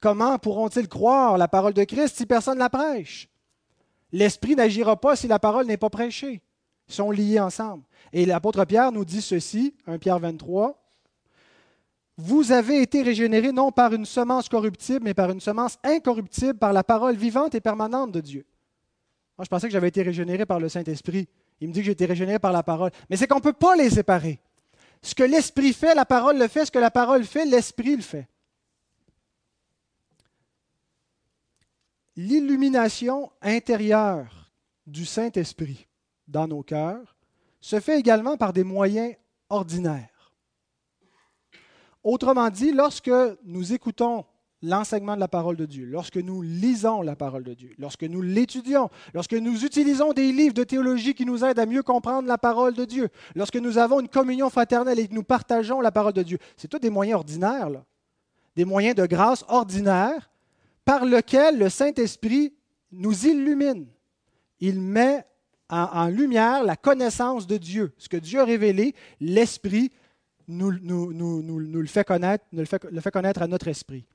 [0.00, 3.28] Comment pourront-ils croire la parole de Christ si personne ne la prêche?
[4.12, 6.42] L'Esprit n'agira pas si la parole n'est pas prêchée.
[6.88, 7.84] Ils sont liés ensemble.
[8.12, 10.81] Et l'apôtre Pierre nous dit ceci, 1 Pierre 23,
[12.24, 16.72] vous avez été régénérés non par une semence corruptible, mais par une semence incorruptible, par
[16.72, 18.46] la parole vivante et permanente de Dieu.
[19.36, 21.28] Moi, je pensais que j'avais été régénéré par le Saint-Esprit.
[21.60, 22.92] Il me dit que j'ai été régénéré par la parole.
[23.10, 24.38] Mais c'est qu'on ne peut pas les séparer.
[25.02, 26.64] Ce que l'Esprit fait, la parole le fait.
[26.64, 28.28] Ce que la parole fait, l'Esprit le fait.
[32.14, 34.52] L'illumination intérieure
[34.86, 35.88] du Saint-Esprit
[36.28, 37.16] dans nos cœurs
[37.60, 39.16] se fait également par des moyens
[39.48, 40.11] ordinaires.
[42.04, 43.10] Autrement dit, lorsque
[43.44, 44.24] nous écoutons
[44.62, 48.22] l'enseignement de la parole de Dieu, lorsque nous lisons la parole de Dieu, lorsque nous
[48.22, 52.38] l'étudions, lorsque nous utilisons des livres de théologie qui nous aident à mieux comprendre la
[52.38, 56.12] parole de Dieu, lorsque nous avons une communion fraternelle et que nous partageons la parole
[56.12, 57.70] de Dieu, c'est tous des moyens ordinaires,
[58.54, 60.30] des moyens de grâce ordinaires
[60.84, 62.54] par lesquels le Saint-Esprit
[62.92, 63.86] nous illumine.
[64.60, 65.24] Il met
[65.68, 67.94] en, lumière la connaissance de Dieu.
[67.96, 69.90] Ce que Dieu a révélé, l'Esprit
[70.48, 74.06] nous, le fait connaître, le fait connaître à notre esprit.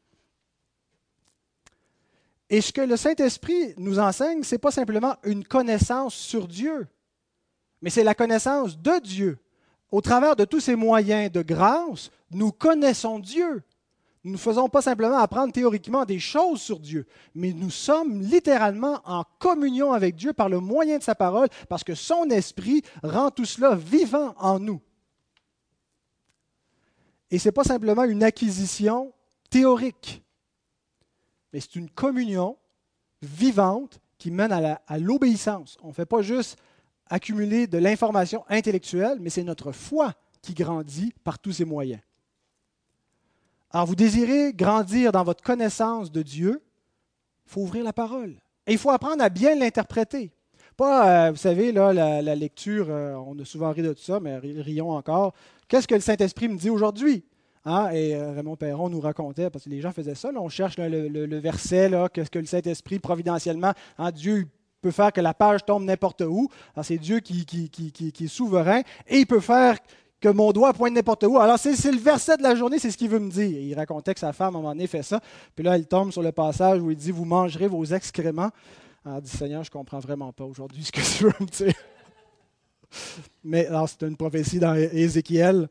[2.49, 6.87] Et ce que le Saint-Esprit nous enseigne, ce n'est pas simplement une connaissance sur Dieu,
[7.81, 9.37] mais c'est la connaissance de Dieu.
[9.91, 13.63] Au travers de tous ces moyens de grâce, nous connaissons Dieu.
[14.23, 18.99] Nous ne faisons pas simplement apprendre théoriquement des choses sur Dieu, mais nous sommes littéralement
[19.05, 23.31] en communion avec Dieu par le moyen de sa parole, parce que son esprit rend
[23.31, 24.81] tout cela vivant en nous.
[27.31, 29.13] Et ce n'est pas simplement une acquisition
[29.49, 30.23] théorique,
[31.51, 32.57] mais c'est une communion
[33.21, 35.77] vivante qui mène à l'obéissance.
[35.81, 36.57] On ne fait pas juste
[37.09, 42.01] accumuler de l'information intellectuelle, mais c'est notre foi qui grandit par tous ces moyens.
[43.71, 46.63] Alors, vous désirez grandir dans votre connaissance de Dieu,
[47.45, 48.35] il faut ouvrir la parole.
[48.65, 50.31] Et il faut apprendre à bien l'interpréter.
[50.75, 54.19] Pas, euh, vous savez, là, la, lecture, euh, on a souvent ri de tout ça,
[54.19, 55.33] mais rions encore.
[55.67, 57.23] Qu'est-ce que le Saint-Esprit me dit aujourd'hui?
[57.65, 57.89] Hein?
[57.91, 61.39] Et euh, Raymond Perron nous racontait, parce que les gens faisaient ça, on cherche le,
[61.39, 64.47] verset, qu'est-ce que le Saint-Esprit providentiellement, hein, Dieu
[64.81, 66.47] peut faire que la page tombe n'importe où.
[66.81, 67.45] C'est Dieu qui,
[68.19, 69.77] est souverain, et il peut faire
[70.21, 71.37] que mon doigt pointe n'importe où.
[71.37, 73.59] Alors, c'est, le verset de la journée, c'est ce qu'il veut me dire.
[73.59, 75.19] il racontait que sa femme, à un moment donné, fait ça.
[75.55, 78.49] Puis là, elle tombe sur le passage où il dit Vous mangerez vos excréments.
[79.05, 81.73] Elle dit Seigneur, je ne comprends vraiment pas aujourd'hui ce que tu veux me dire.
[83.43, 85.67] Mais c'est une prophétie dans Ézéchiel.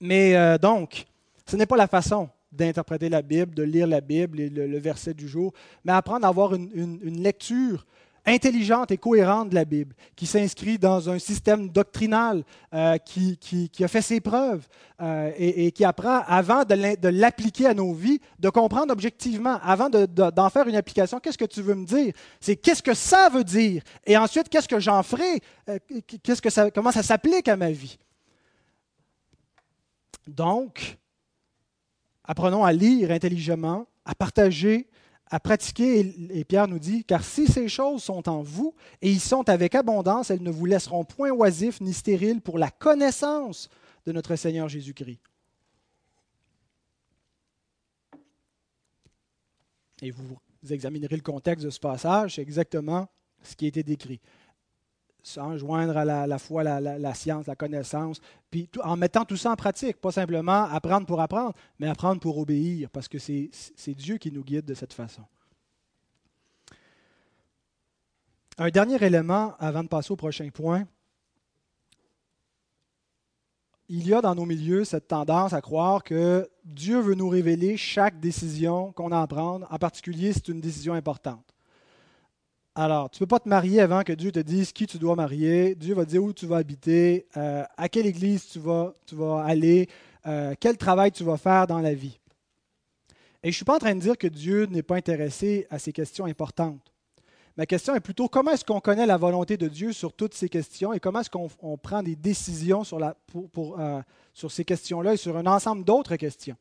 [0.00, 1.06] Mais euh, donc,
[1.46, 5.14] ce n'est pas la façon d'interpréter la Bible, de lire la Bible et le, verset
[5.14, 5.52] du jour,
[5.84, 7.84] mais apprendre à avoir une lecture
[8.26, 12.44] intelligente et cohérente de la Bible, qui s'inscrit dans un système doctrinal
[12.74, 14.66] euh, qui, a fait ses preuves
[15.00, 20.50] euh, et, qui apprend, avant de l'appliquer à nos vies, de comprendre objectivement, avant d'en
[20.50, 22.12] faire une application, qu'est-ce que tu veux me dire?
[22.40, 23.82] C'est qu'est-ce que ça veut dire?
[24.06, 25.40] Et ensuite, qu'est-ce que j'en ferai?
[25.68, 25.78] Euh,
[26.22, 27.98] qu'est-ce que ça, comment ça s'applique à ma vie?
[30.26, 30.98] Donc,
[32.24, 34.88] apprenons à lire intelligemment, à partager
[35.30, 39.20] à pratiquer, et Pierre nous dit, car si ces choses sont en vous et ils
[39.20, 43.68] sont avec abondance, elles ne vous laisseront point oisifs ni stériles pour la connaissance
[44.06, 45.20] de notre Seigneur Jésus-Christ.
[50.00, 50.38] Et vous
[50.70, 53.08] examinerez le contexte de ce passage, c'est exactement
[53.42, 54.20] ce qui a été décrit.
[55.28, 58.18] Sans joindre à la, foi la, science, la connaissance,
[58.50, 62.38] puis en mettant tout ça en pratique, pas simplement apprendre pour apprendre, mais apprendre pour
[62.38, 65.20] obéir, parce que c'est Dieu qui nous guide de cette façon.
[68.56, 70.86] Un dernier élément avant de passer au prochain point.
[73.90, 77.76] Il y a dans nos milieux cette tendance à croire que Dieu veut nous révéler
[77.76, 81.54] chaque décision qu'on a à prendre, en particulier si c'est une décision importante.
[82.80, 85.16] Alors, tu ne peux pas te marier avant que Dieu te dise qui tu dois
[85.16, 85.74] marier.
[85.74, 88.94] Dieu va dire où tu vas habiter, euh, à quelle église tu vas,
[89.44, 89.88] aller,
[90.28, 92.20] euh, quel travail tu vas faire dans la vie.
[93.42, 95.80] Et je ne suis pas en train de dire que Dieu n'est pas intéressé à
[95.80, 96.78] ces questions importantes.
[97.56, 100.48] Ma question est plutôt comment est-ce qu'on connaît la volonté de Dieu sur toutes ces
[100.48, 104.02] questions et comment est-ce qu'on prend des décisions euh,
[104.32, 106.56] sur ces questions-là et sur un ensemble d'autres questions?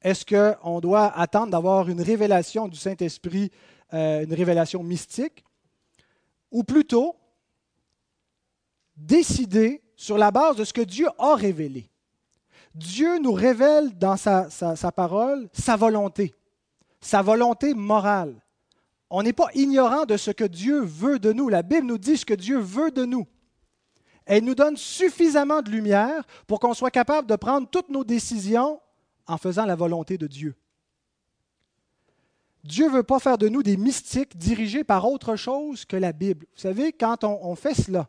[0.00, 3.50] Est-ce qu'on doit attendre d'avoir une révélation du Saint-Esprit,
[3.92, 5.44] une révélation mystique,
[6.50, 7.16] ou plutôt
[8.96, 11.90] décider sur la base de ce que Dieu a révélé.
[12.74, 14.48] Dieu nous révèle dans sa,
[14.94, 16.34] parole sa volonté,
[17.00, 18.40] sa volonté morale.
[19.10, 21.48] On n'est pas ignorant de ce que Dieu veut de nous.
[21.48, 23.26] La Bible nous dit ce que Dieu veut de nous.
[24.26, 28.80] Elle nous donne suffisamment de lumière pour qu'on soit capable de prendre toutes nos décisions
[29.26, 30.54] en faisant la volonté de Dieu.
[32.64, 36.12] Dieu ne veut pas faire de nous des mystiques dirigés par autre chose que la
[36.12, 36.46] Bible.
[36.54, 38.08] Vous savez, quand on, fait cela,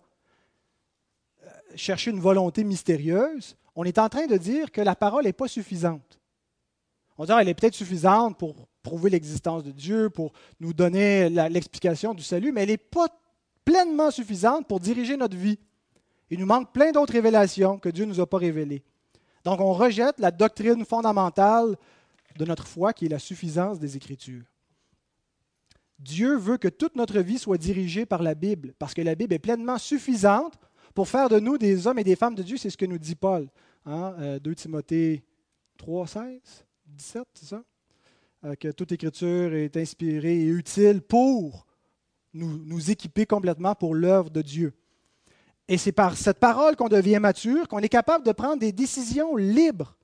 [1.43, 5.33] euh, chercher une volonté mystérieuse, on est en train de dire que la parole n'est
[5.33, 6.19] pas suffisante.
[7.17, 12.13] On dit qu'elle est peut-être suffisante pour prouver l'existence de Dieu, pour nous donner l'explication
[12.13, 13.07] du salut, mais elle n'est pas
[13.65, 15.59] pleinement suffisante pour diriger notre vie.
[16.29, 18.83] Il nous manque plein d'autres révélations que Dieu ne nous a pas révélées.
[19.43, 21.75] Donc on rejette la doctrine fondamentale
[22.37, 24.45] de notre foi, qui est la suffisance des Écritures.
[25.99, 29.33] Dieu veut que toute notre vie soit dirigée par la Bible, parce que la Bible
[29.33, 30.53] est pleinement suffisante
[30.95, 32.57] pour faire de nous des hommes et des femmes de Dieu.
[32.57, 33.49] C'est ce que nous dit Paul.
[33.85, 34.39] Hein?
[34.41, 35.23] 2 euh, Timothée
[35.77, 36.41] 3, 16,
[36.85, 37.63] 17, c'est ça?
[38.45, 41.65] Euh, que toute écriture est inspirée et utile pour
[42.33, 44.73] nous, nous équiper complètement pour l'œuvre de Dieu.
[45.67, 49.35] Et c'est par cette parole qu'on devient mature, qu'on est capable de prendre des décisions
[49.35, 49.97] libres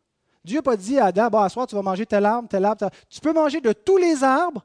[0.45, 2.63] Dieu n'a pas dit à Adam, bon, à soir, tu vas manger tel arbre, tel
[2.63, 2.89] arbre.
[3.09, 4.63] Tu peux manger de tous les arbres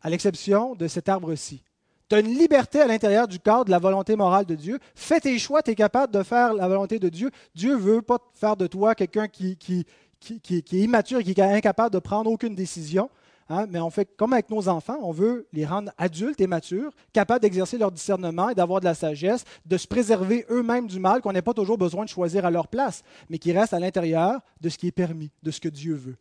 [0.00, 1.64] à l'exception de cet arbre-ci.
[2.08, 4.78] Tu as une liberté à l'intérieur du cadre de la volonté morale de Dieu.
[4.94, 7.30] Fais tes choix, tu es capable de faire la volonté de Dieu.
[7.54, 9.86] Dieu ne veut pas faire de toi quelqu'un qui, qui,
[10.20, 13.10] qui, est immature et qui est incapable de prendre aucune décision.
[13.50, 13.66] Hein.
[13.68, 17.42] mais on fait comme avec nos enfants, on veut les rendre adultes et matures, capables
[17.42, 21.32] d'exercer leur discernement et d'avoir de la sagesse, de se préserver eux-mêmes du mal qu'on
[21.32, 24.68] n'ait pas toujours besoin de choisir à leur place, mais qui restent à l'intérieur de
[24.68, 26.16] ce qui est permis, de ce que Dieu veut.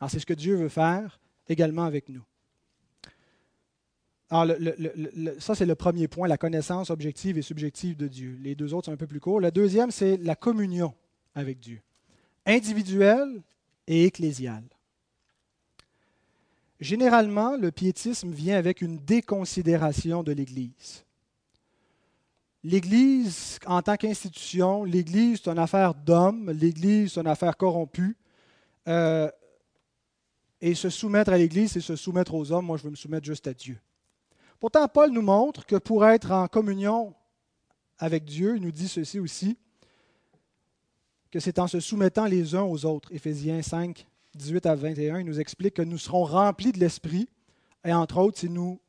[0.00, 2.22] Alors c'est ce que Dieu veut faire également avec nous.
[4.28, 4.56] Alors,
[5.38, 8.36] ça, c'est le premier point, la connaissance objective et subjective de Dieu.
[8.42, 9.38] Les deux autres sont un peu plus courts.
[9.38, 10.94] Le deuxième, c'est la communion
[11.36, 11.80] avec Dieu,
[12.44, 13.42] individuelle
[13.86, 14.64] et ecclésiale.
[16.80, 21.04] Généralement, le piétisme vient avec une déconsidération de l'Église.
[22.62, 28.16] L'Église, en tant qu'institution, l'Église, c'est une affaire d'hommes, l'Église, c'est une affaire corrompue.
[28.88, 29.30] Euh,
[30.60, 32.66] et se soumettre à l'Église, c'est se soumettre aux hommes.
[32.66, 33.78] Moi, je veux me soumettre juste à Dieu.
[34.58, 37.14] Pourtant, Paul nous montre que pour être en communion
[37.98, 39.56] avec Dieu, il nous dit ceci aussi,
[41.36, 43.12] que c'est en se soumettant les uns aux autres.
[43.12, 44.06] Éphésiens 5,
[44.36, 47.28] 18 à 21, il nous explique que nous serons remplis de l'Esprit,
[47.84, 48.80] et entre autres, si nous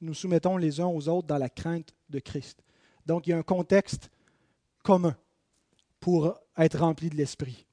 [0.00, 2.62] nous soumettons les uns aux autres dans la crainte de Christ.
[3.06, 4.08] Donc, il y a un contexte
[4.84, 5.16] commun
[5.98, 7.66] pour être rempli de l'Esprit.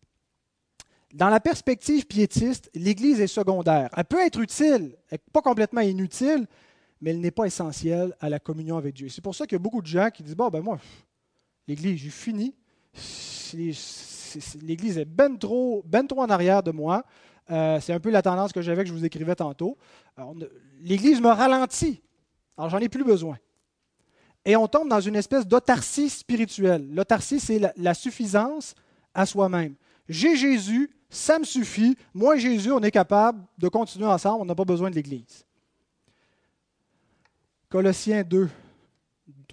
[1.13, 3.91] Dans la perspective piétiste, l'Église est secondaire.
[3.95, 4.97] Elle peut être utile,
[5.31, 6.47] pas complètement inutile,
[7.01, 9.09] mais elle n'est pas essentielle à la communion avec Dieu.
[9.09, 10.79] C'est pour ça qu'il y a beaucoup de gens qui disent Bon, ben moi,
[11.67, 12.55] l'Église, j'ai fini.
[14.61, 17.03] L'Église est ben trop, ben trop en arrière de moi.
[17.51, 19.77] Euh, c'est un peu la tendance que j'avais, que je vous écrivais tantôt.
[20.81, 22.01] L'Église me ralentit.
[22.57, 23.37] Alors, j'en ai plus besoin.
[24.45, 26.87] Et on tombe dans une espèce d'autarcie spirituelle.
[26.93, 28.75] L'autarcie, c'est la, suffisance
[29.13, 29.75] à soi-même.
[30.09, 31.97] J'ai Jésus, ça me suffit.
[32.13, 35.45] Moi et Jésus, on est capable de continuer ensemble, on n'a pas besoin de l'Église.
[37.69, 38.49] Colossiens 2,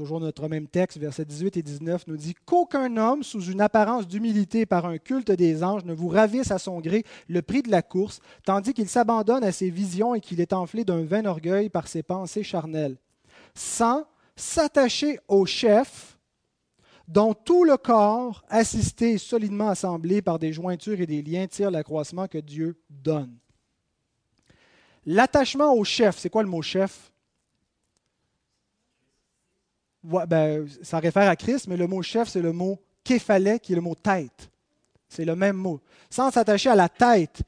[0.00, 4.08] toujours notre même texte, versets 18 et 19, nous dit Qu'aucun homme, sous une apparence
[4.08, 7.70] d'humilité par un culte des anges, ne vous ravisse à son gré le prix de
[7.70, 11.68] la course, tandis qu'il s'abandonne à ses visions et qu'il est enflé d'un vain orgueil
[11.68, 12.96] par ses pensées charnelles,
[13.54, 16.18] sans s'attacher au chef,
[17.06, 21.70] dont tout le corps, assisté et solidement assemblé par des jointures et des liens, tire
[21.70, 23.36] l'accroissement que Dieu donne.
[25.04, 27.09] L'attachement au chef, c'est quoi le mot chef?
[30.02, 33.76] Ben, ça réfère à Christ, mais le mot chef, c'est le mot képhalais, qui est
[33.76, 34.50] le mot tête.
[35.08, 35.80] C'est le même mot.
[36.08, 37.42] Sans s'attacher à la tête.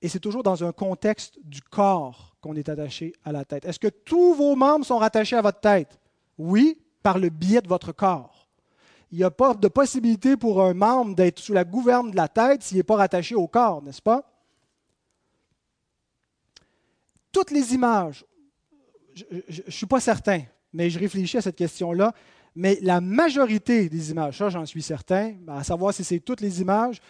[0.00, 3.64] Et c'est toujours dans un contexte du corps qu'on est attaché à la tête.
[3.64, 5.98] Est-ce que tous vos membres sont rattachés à votre tête?
[6.38, 8.48] Oui, par le biais de votre corps.
[9.12, 12.28] Il n'y a pas de possibilité pour un membre d'être sous la gouverne de la
[12.28, 14.24] tête s'il n'est pas rattaché au corps, n'est-ce pas?
[17.30, 18.24] Toutes les images,
[19.14, 20.42] je ne suis pas certain,
[20.72, 22.14] mais je réfléchis à cette question-là.
[22.54, 26.60] Mais la majorité des images, ça j'en suis certain, à savoir si c'est toutes les
[26.60, 27.00] images,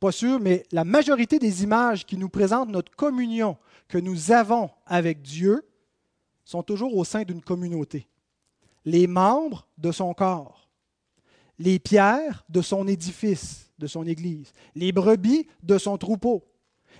[0.00, 3.56] pas sûr, mais la majorité des images qui nous présentent notre communion
[3.86, 5.62] que nous avons avec Dieu
[6.44, 8.08] sont toujours au sein d'une communauté.
[8.84, 10.68] Les membres de son corps,
[11.58, 16.44] les pierres de son édifice, de son Église, les brebis de son troupeau,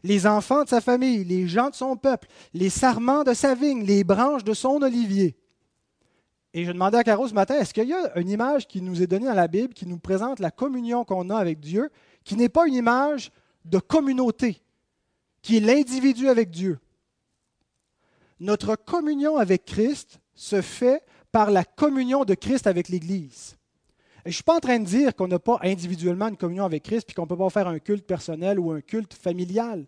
[0.03, 3.85] les enfants de sa famille, les gens de son peuple, les sarments de sa vigne,
[3.85, 5.37] les branches de son olivier.
[6.53, 9.03] Et je demandais à Caro ce matin, est-ce qu'il y a une image qui nous
[9.03, 11.91] est donnée dans la Bible qui nous présente la communion qu'on a avec Dieu,
[12.25, 13.31] qui n'est pas une image
[13.65, 14.61] de communauté,
[15.43, 16.79] qui est l'individu avec Dieu?
[18.41, 23.57] Notre communion avec Christ se fait par la communion de Christ avec l'Église.
[24.25, 26.83] Je ne suis pas en train de dire qu'on n'a pas individuellement une communion avec
[26.83, 29.87] Christ puis qu'on ne peut pas faire un culte personnel ou un culte familial.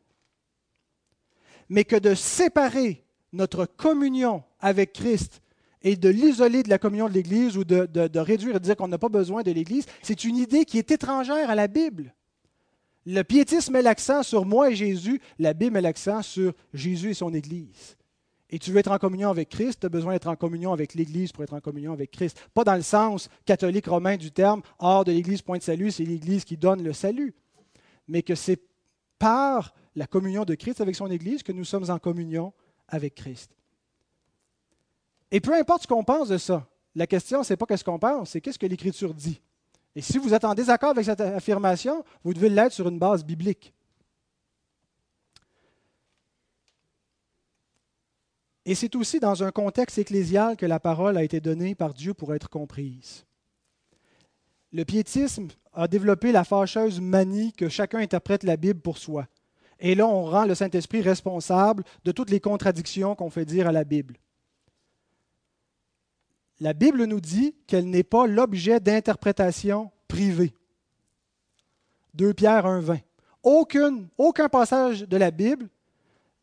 [1.69, 5.42] Mais que de séparer notre communion avec Christ
[5.83, 8.89] et de l'isoler de la communion de l'Église ou de, réduire et de dire qu'on
[8.89, 12.15] n'a pas besoin de l'Église, c'est une idée qui est étrangère à la Bible.
[13.05, 17.15] Le piétisme met l'accent sur moi et Jésus, la Bible met l'accent sur Jésus et
[17.15, 17.97] son Église.
[18.49, 20.95] Et tu veux être en communion avec Christ, tu as besoin d'être en communion avec
[20.95, 22.39] l'Église pour être en communion avec Christ.
[22.55, 26.05] Pas dans le sens catholique romain du terme, hors de l'Église, point de salut, c'est
[26.05, 27.35] l'Église qui donne le salut.
[28.07, 28.61] Mais que c'est
[29.19, 32.53] par la communion de Christ avec son Église que nous sommes en communion
[32.89, 33.51] avec Christ.
[35.33, 37.99] Et peu importe ce qu'on pense de ça, la question, ce n'est pas qu'est-ce qu'on
[37.99, 39.41] pense, c'est qu'est-ce que l'Écriture dit.
[39.97, 43.25] Et si vous êtes en désaccord avec cette affirmation, vous devez l'être sur une base
[43.25, 43.73] biblique.
[48.65, 52.13] Et c'est aussi dans un contexte ecclésial que la parole a été donnée par Dieu
[52.13, 53.25] pour être comprise.
[54.71, 59.27] Le piétisme a développé la fâcheuse manie que chacun interprète la Bible pour soi.
[59.81, 63.73] Et là, on rend le Saint-Esprit responsable de toutes les contradictions qu'on fait dire à
[63.73, 64.17] la Bible.
[66.63, 70.55] La Bible nous dit qu'elle n'est pas l'objet d'interprétation privée.
[72.15, 73.01] 2 Pierre 1.20.
[73.43, 75.69] Aucune, aucun passage de la Bible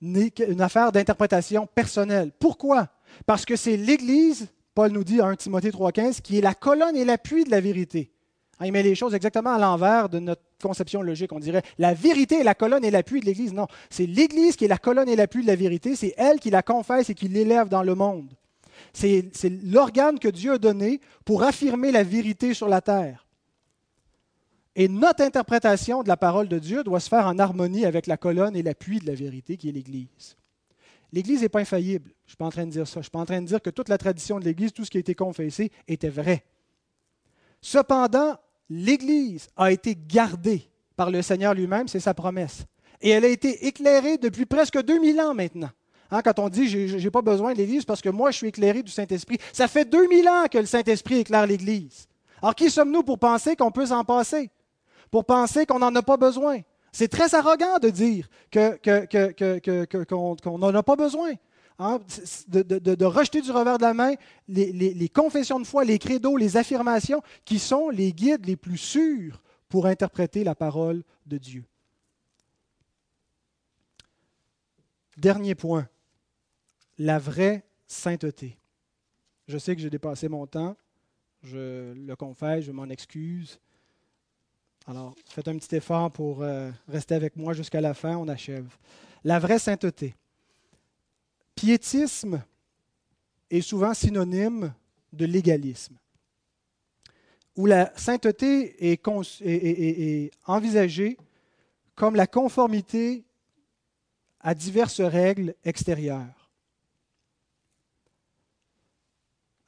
[0.02, 2.34] n'est une affaire d'interprétation personnelle.
[2.38, 2.90] Pourquoi?
[3.26, 6.98] Parce que c'est l'Église, Paul nous dit à 1 Timothée 3.15, qui est la colonne
[6.98, 8.12] et l'appui de la vérité.
[8.60, 11.32] Hein, il met les choses exactement à l'envers de notre conception logique.
[11.32, 13.54] On dirait la vérité est la colonne et l'appui de l'Église.
[13.54, 15.96] Non, c'est l'Église qui est la colonne et l'appui de la vérité.
[15.96, 18.34] C'est elle qui la confesse et qui l'élève dans le monde.
[18.94, 19.32] C'est
[19.64, 23.26] l'organe que Dieu a donné pour affirmer la vérité sur la terre.
[24.76, 28.18] Et notre interprétation de la parole de Dieu doit se faire en harmonie avec la
[28.18, 30.38] colonne et l'appui de la vérité qui est l'Église.
[31.12, 32.12] L'Église n'est pas infaillible.
[32.26, 32.94] Je ne suis pas en train de dire ça.
[32.96, 34.86] Je ne suis pas en train de dire que toute la tradition de l'Église, tout
[34.86, 36.46] ce qui a été confessé, était vrai.
[37.62, 38.38] Cependant,
[38.70, 42.66] l'Église a été gardée par le Seigneur lui-même, c'est sa promesse.
[43.02, 45.72] Et elle a été éclairée depuis presque 2000 ans maintenant.
[46.12, 48.48] Hein, quand on dit je n'ai pas besoin de l'Église parce que moi je suis
[48.48, 52.08] éclairé du Saint-Esprit, ça fait 2000 ans que le Saint-Esprit éclaire l'Église.
[52.42, 54.50] Alors qui sommes-nous pour penser qu'on peut s'en passer?
[55.12, 56.60] Pour penser qu'on n'en a pas besoin?
[56.92, 61.34] C'est très arrogant de dire qu'on n'en a pas besoin.
[61.82, 62.00] Hein,
[62.50, 64.14] de, rejeter du revers de la main
[64.50, 69.42] les, confessions de foi, les credos, les affirmations qui sont les guides les plus sûrs
[69.70, 71.64] pour interpréter la parole de Dieu.
[75.16, 75.88] Dernier point,
[77.00, 78.58] la vraie sainteté.
[79.48, 80.78] Je sais que j'ai dépassé mon temps,
[81.42, 83.60] je le confesse, je m'en excuse.
[84.86, 88.68] Alors, faites un petit effort pour euh, rester avec moi jusqu'à la fin, on achève.
[89.24, 90.16] La vraie sainteté
[91.60, 92.42] piétisme
[93.50, 94.74] est souvent synonyme
[95.12, 95.98] de légalisme,
[97.58, 101.18] où la sainteté est, envisagée
[101.96, 103.26] comme la conformité
[104.40, 106.39] à diverses règles extérieures.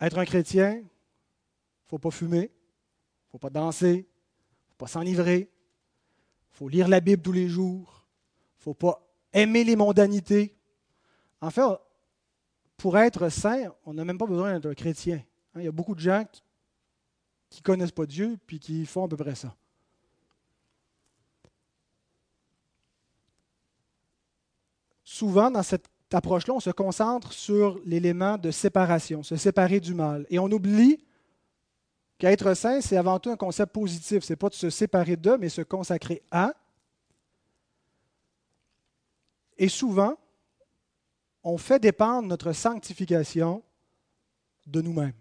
[0.01, 4.69] Être un chrétien, il ne faut pas fumer, il ne faut pas danser, il ne
[4.69, 8.03] faut pas s'enivrer, il faut lire la Bible tous les jours,
[8.55, 10.57] il ne faut pas aimer les mondanités,
[11.39, 11.61] en fait,
[12.77, 15.23] pour être saint, on n'a même pas besoin d'être un chrétien.
[15.53, 16.25] Hein, il y a beaucoup de gens
[17.49, 19.55] qui ne connaissent pas Dieu puis qui font à peu près ça.
[25.03, 30.25] Souvent, dans cette approche-là, on se concentre sur l'élément de séparation, se séparer du mal.
[30.29, 31.03] Et on oublie
[32.17, 34.23] qu'être saint, c'est avant tout un concept positif.
[34.23, 36.53] Ce n'est pas de se séparer d'eux, mais se consacrer à.
[39.57, 40.15] Et souvent,
[41.43, 43.63] on fait dépendre notre sanctification
[44.67, 45.13] de nous-mêmes,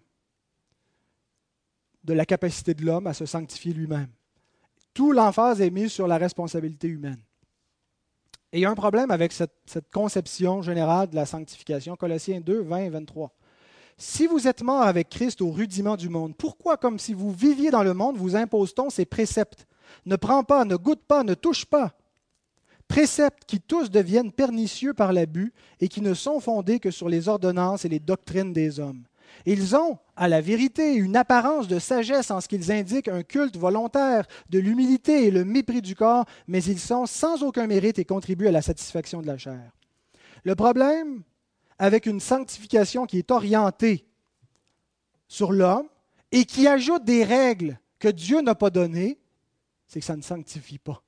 [2.05, 4.11] de la capacité de l'homme à se sanctifier lui-même.
[4.93, 7.23] Tout l'emphase est mise sur la responsabilité humaine.
[8.53, 9.53] Et il y a un problème avec cette,
[9.93, 11.97] conception générale de la sanctification.
[11.97, 13.33] Colossiens 2, 20 et 23.
[13.97, 17.71] Si vous êtes mort avec Christ au rudiment du monde, pourquoi, comme si vous viviez
[17.71, 19.67] dans le monde, vous impose-t-on ces préceptes?
[20.07, 21.95] Ne prends pas, ne goûte pas, ne touche pas
[22.91, 27.29] préceptes qui tous deviennent pernicieux par l'abus et qui ne sont fondés que sur les
[27.29, 29.05] ordonnances et les doctrines des hommes.
[29.47, 33.57] Ils ont, à la vérité, une apparence de sagesse en ce qu'ils indiquent un culte
[33.57, 38.05] volontaire, de l'humilité et le mépris du corps, mais ils sont sans aucun mérite et
[38.05, 39.73] contribuent à la satisfaction de la chair.
[40.45, 41.23] Le problème
[41.79, 44.05] avec une sanctification qui est orientée
[45.29, 45.89] sur l'homme
[46.31, 49.19] et qui ajoute des règles que Dieu n'a pas données,
[49.87, 51.03] c'est que ça ne sanctifie pas.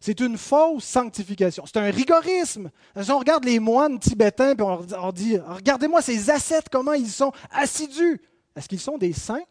[0.00, 1.64] C'est une fausse sanctification.
[1.66, 2.70] C'est un rigorisme.
[3.00, 7.32] Si on regarde les moines tibétains, puis on dit, regardez-moi ces ascètes, comment ils sont
[7.50, 8.20] assidus.
[8.54, 9.44] Est-ce qu'ils sont des saints?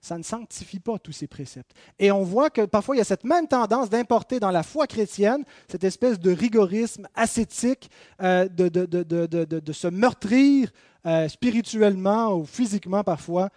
[0.00, 1.72] Ça ne sanctifie pas tous ces préceptes.
[1.98, 4.86] Et on voit que parfois il y a cette même tendance d'importer dans la foi
[4.86, 7.88] chrétienne cette espèce de rigorisme ascétique,
[8.20, 10.70] euh, de, se meurtrir
[11.06, 13.48] euh, spirituellement ou physiquement parfois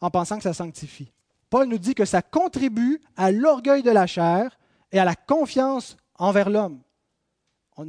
[0.00, 1.12] en pensant que ça sanctifie.
[1.48, 4.57] Paul nous dit que ça contribue à l'orgueil de la chair,
[4.92, 6.80] et à la confiance envers l'homme.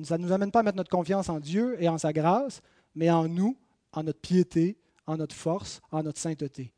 [0.04, 2.62] Ça ne nous amène pas à mettre notre confiance en Dieu et en sa grâce,
[2.93, 3.58] mais en nous,
[3.91, 4.78] en notre piété,
[5.08, 6.72] en notre force, en notre sainteté.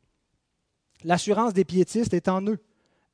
[1.04, 2.58] L'assurance des piétistes est en eux.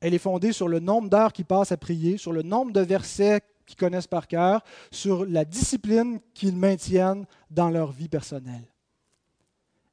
[0.00, 2.80] Elle est fondée sur le nombre d'heures qu'ils passent à prier, sur le nombre de
[2.80, 8.72] versets qu'ils connaissent par cœur, sur la discipline qu'ils maintiennent dans leur vie personnelle.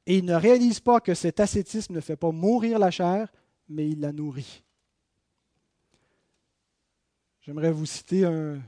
[0.06, 3.32] Et ils ne réalisent pas que cet ascétisme ne fait pas mourir la chair,
[3.68, 4.62] mais il la nourrit.
[7.46, 8.58] J'aimerais vous citer un,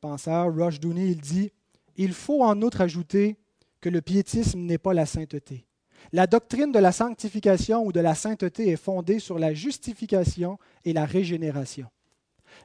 [0.00, 1.52] penseur, Rush Dooney, il dit
[1.98, 3.36] Il faut en outre ajouter
[3.82, 5.66] que le piétisme n'est pas la sainteté.
[6.12, 10.94] La doctrine de la sanctification ou de la sainteté est fondée sur la justification et
[10.94, 11.88] la régénération.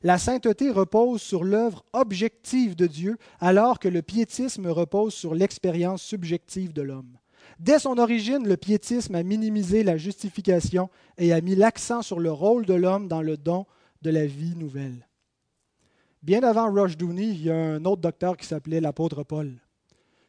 [0.03, 6.01] La sainteté repose sur l'œuvre objective de Dieu, alors que le piétisme repose sur l'expérience
[6.01, 7.18] subjective de l'homme.
[7.59, 12.32] Dès son origine, le piétisme a minimisé la justification et a mis l'accent sur le
[12.32, 13.65] rôle de l'homme dans le don
[14.01, 15.07] de la vie nouvelle.
[16.24, 19.53] Bien avant Dooney, il y a un autre docteur qui s'appelait l'apôtre Paul,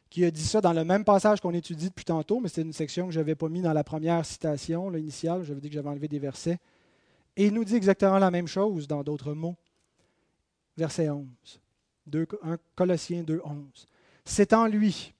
[0.09, 2.73] qui a dit ça dans le même passage qu'on étudie depuis tantôt, mais c'est une
[2.73, 5.43] section que je n'avais pas mis dans la première citation initiale.
[5.43, 6.59] J'avais dit que j'avais enlevé des versets.
[7.35, 9.55] Et il nous dit exactement la même chose dans d'autres mots.
[10.77, 11.25] Verset 11,
[12.07, 13.87] 2, 1 Colossiens 2, 11.
[14.25, 15.13] C'est en lui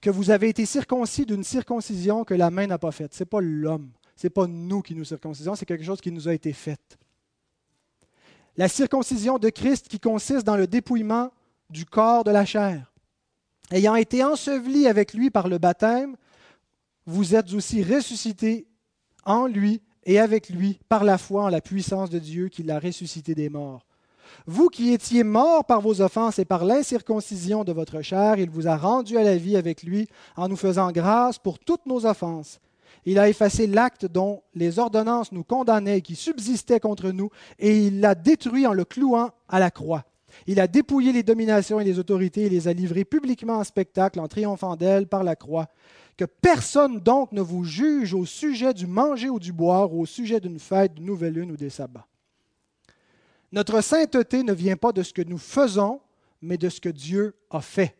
[0.00, 3.14] que vous avez été circoncis d'une circoncision que la main n'a pas faite.
[3.14, 6.10] Ce n'est pas l'homme, ce n'est pas nous qui nous circoncisons, c'est quelque chose qui
[6.10, 6.98] nous a été fait.
[8.60, 11.30] La circoncision de Christ qui consiste dans le dépouillement
[11.70, 12.92] du corps de la chair.
[13.70, 16.14] Ayant été ensevelis avec lui par le baptême,
[17.06, 18.66] vous êtes aussi ressuscités
[19.24, 22.78] en lui et avec lui par la foi en la puissance de Dieu qui l'a
[22.78, 23.86] ressuscité des morts.
[24.44, 28.68] Vous qui étiez morts par vos offenses et par l'incirconcision de votre chair, il vous
[28.68, 30.06] a rendu à la vie avec lui
[30.36, 32.60] en nous faisant grâce pour toutes nos offenses.
[33.06, 37.86] Il a effacé l'acte dont les ordonnances nous condamnaient et qui subsistait contre nous, et
[37.86, 40.04] il l'a détruit en le clouant à la croix.
[40.46, 44.20] Il a dépouillé les dominations et les autorités et les a livrées publiquement en spectacle
[44.20, 45.68] en triomphant d'elles par la croix.
[46.16, 50.06] Que personne donc ne vous juge au sujet du manger ou du boire, ou au
[50.06, 52.06] sujet d'une fête, d'une nouvelle lune ou des sabbats.
[53.52, 56.00] Notre sainteté ne vient pas de ce que nous faisons,
[56.42, 57.96] mais de ce que Dieu a fait.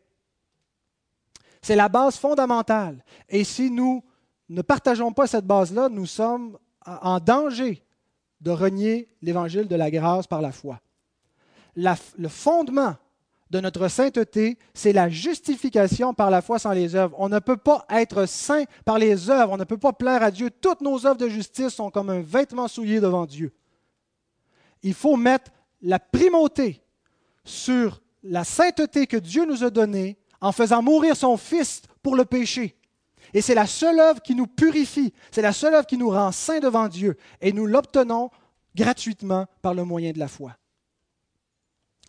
[1.63, 3.05] C'est la base fondamentale.
[3.29, 4.03] Et si nous
[4.51, 7.83] ne partageons pas cette base-là, nous sommes en danger
[8.41, 10.81] de renier l'évangile de la grâce par la foi.
[11.77, 12.97] le fondement
[13.51, 17.17] de notre sainteté, c'est la justification par la foi sans les œuvres.
[17.19, 20.31] On ne peut pas être saint par les œuvres, on ne peut pas plaire à
[20.31, 20.51] Dieu.
[20.51, 23.53] Toutes nos œuvres de justice sont comme un vêtement souillé devant Dieu.
[24.83, 25.51] Il faut mettre
[25.83, 26.83] la primauté
[27.45, 32.25] sur la sainteté que Dieu nous a donnée en faisant mourir son Fils pour le
[32.25, 32.77] péché.
[33.35, 36.33] Et c'est la seule œuvre qui nous purifie, c'est la seule œuvre qui nous rend
[36.33, 37.16] saints devant Dieu.
[37.41, 38.31] Et nous l'obtenons
[38.75, 40.57] gratuitement par le moyen de la foi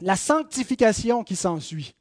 [0.02, 1.96] la sanctification qui s'ensuit.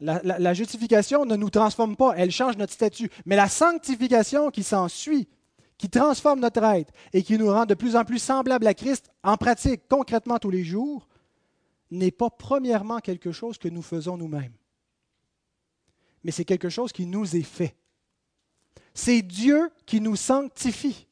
[0.00, 3.10] La, justification ne nous transforme pas, elle change notre statut.
[3.26, 5.28] Mais la sanctification qui s'ensuit,
[5.76, 9.10] qui transforme notre être et qui nous rend de plus en plus semblables à Christ
[9.22, 11.06] en pratique, concrètement tous les jours,
[11.90, 14.54] n'est pas premièrement quelque chose que nous faisons nous-mêmes.
[16.24, 17.74] Mais c'est quelque chose qui nous est fait.
[18.94, 21.06] C'est Dieu qui nous sanctifie.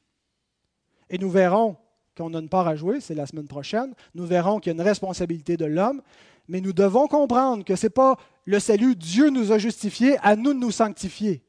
[1.11, 1.77] Et nous verrons
[2.17, 3.95] qu'on a une part à jouer, c'est la semaine prochaine.
[4.15, 6.03] Nous verrons qu'il y a une responsabilité de l'homme,
[6.49, 10.35] mais nous devons comprendre que ce n'est pas le salut, Dieu nous a justifiés, à
[10.35, 11.43] nous de nous sanctifier.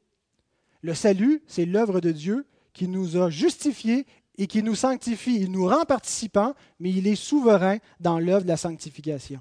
[0.82, 4.06] Le salut, c'est l'œuvre de Dieu qui nous a justifiés
[4.36, 5.40] et qui nous sanctifie.
[5.40, 9.40] Il nous rend participants, mais il est souverain dans l'œuvre de la sanctification.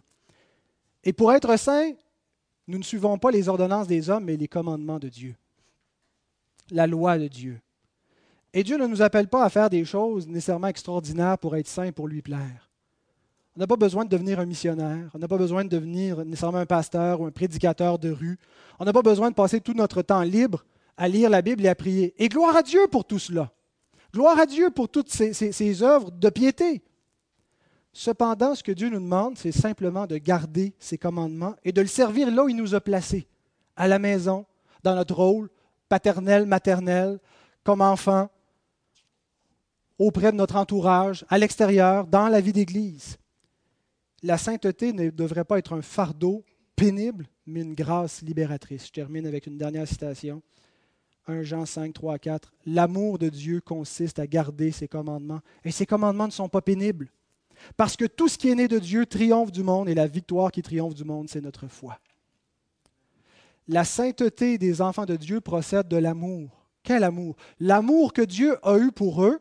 [1.04, 1.92] Et pour être saints,
[2.70, 5.36] nous ne suivons pas les ordonnances des hommes, mais les commandements de Dieu,
[6.70, 7.60] la loi de Dieu.
[8.54, 11.92] Et Dieu ne nous appelle pas à faire des choses nécessairement extraordinaires pour être saints,
[11.92, 12.70] pour lui plaire.
[13.56, 16.60] On n'a pas besoin de devenir un missionnaire, on n'a pas besoin de devenir nécessairement
[16.60, 18.38] un pasteur ou un prédicateur de rue.
[18.80, 20.64] On n'a pas besoin de passer tout notre temps libre
[20.96, 22.14] à lire la Bible et à prier.
[22.24, 23.52] Et gloire à Dieu pour tout cela.
[24.14, 26.84] Gloire à Dieu pour toutes ces, œuvres de piété.
[28.00, 31.88] Cependant, ce que Dieu nous demande, c'est simplement de garder ses commandements et de le
[31.88, 33.28] servir là où il nous a placés,
[33.76, 34.46] à la maison,
[34.84, 35.50] dans notre rôle
[35.90, 37.20] paternel, maternel,
[37.66, 38.30] comme enfant,
[39.98, 43.18] auprès de notre entourage, à l'extérieur, dans la vie d'Église.
[44.24, 46.46] La sainteté ne devrait pas être un fardeau
[46.78, 48.88] pénible, mais une grâce libératrice.
[48.88, 50.42] Je termine avec une dernière citation.
[51.28, 52.54] 1 Jean 5, 3 4.
[52.66, 55.42] L'amour de Dieu consiste à garder ses commandements.
[55.66, 57.12] Et ses commandements ne sont pas pénibles.
[57.78, 60.52] Parce que tout ce qui est né de Dieu triomphe du monde et la victoire
[60.52, 62.00] qui triomphe du monde, c'est notre foi.
[63.68, 66.66] La sainteté des enfants de Dieu procède de l'amour.
[66.84, 67.36] Quel amour?
[67.60, 69.40] L'amour que Dieu a eu pour eux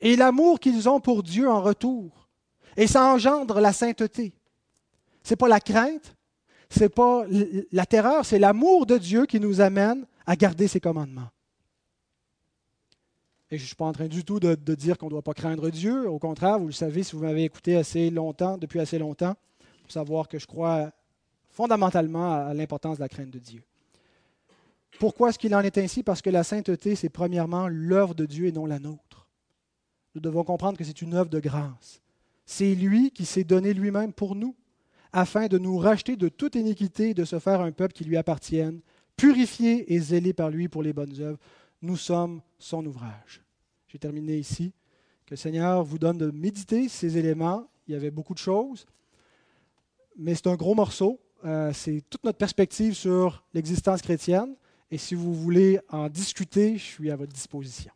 [0.00, 2.28] et l'amour qu'ils ont pour Dieu en retour.
[2.76, 4.32] Et ça engendre la sainteté.
[5.22, 6.16] Ce n'est pas la crainte,
[6.70, 7.24] ce n'est pas
[7.72, 11.28] la terreur, c'est l'amour de Dieu qui nous amène à garder ses commandements.
[13.50, 15.32] Et je ne suis pas en train du tout de, dire qu'on ne doit pas
[15.32, 16.08] craindre Dieu.
[16.08, 19.34] Au contraire, vous le savez si vous m'avez écouté assez longtemps, depuis assez longtemps,
[19.82, 20.90] pour savoir que je crois
[21.50, 23.62] fondamentalement à l'importance de la crainte de Dieu.
[24.98, 26.02] Pourquoi est-ce qu'il en est ainsi?
[26.02, 29.08] Parce que la sainteté, c'est premièrement l'œuvre de Dieu et non la nôtre
[30.18, 32.02] nous devons comprendre que c'est une œuvre de grâce.
[32.44, 34.56] C'est lui qui s'est donné lui-même pour nous,
[35.12, 38.16] afin de nous racheter de toute iniquité et de se faire un peuple qui lui
[38.16, 38.80] appartienne,
[39.16, 41.38] purifié et zélé par lui pour les bonnes œuvres.
[41.80, 43.42] Nous sommes son ouvrage.
[43.86, 44.72] J'ai terminé ici.
[45.26, 47.68] Que le Seigneur vous donne de méditer ces éléments.
[47.86, 48.86] Il y avait beaucoup de choses.
[50.16, 51.20] Mais c'est un gros morceau.
[51.44, 54.56] Euh, c'est toute notre perspective sur l'existence chrétienne.
[54.90, 57.92] Et si vous voulez en discuter, je suis à votre disposition.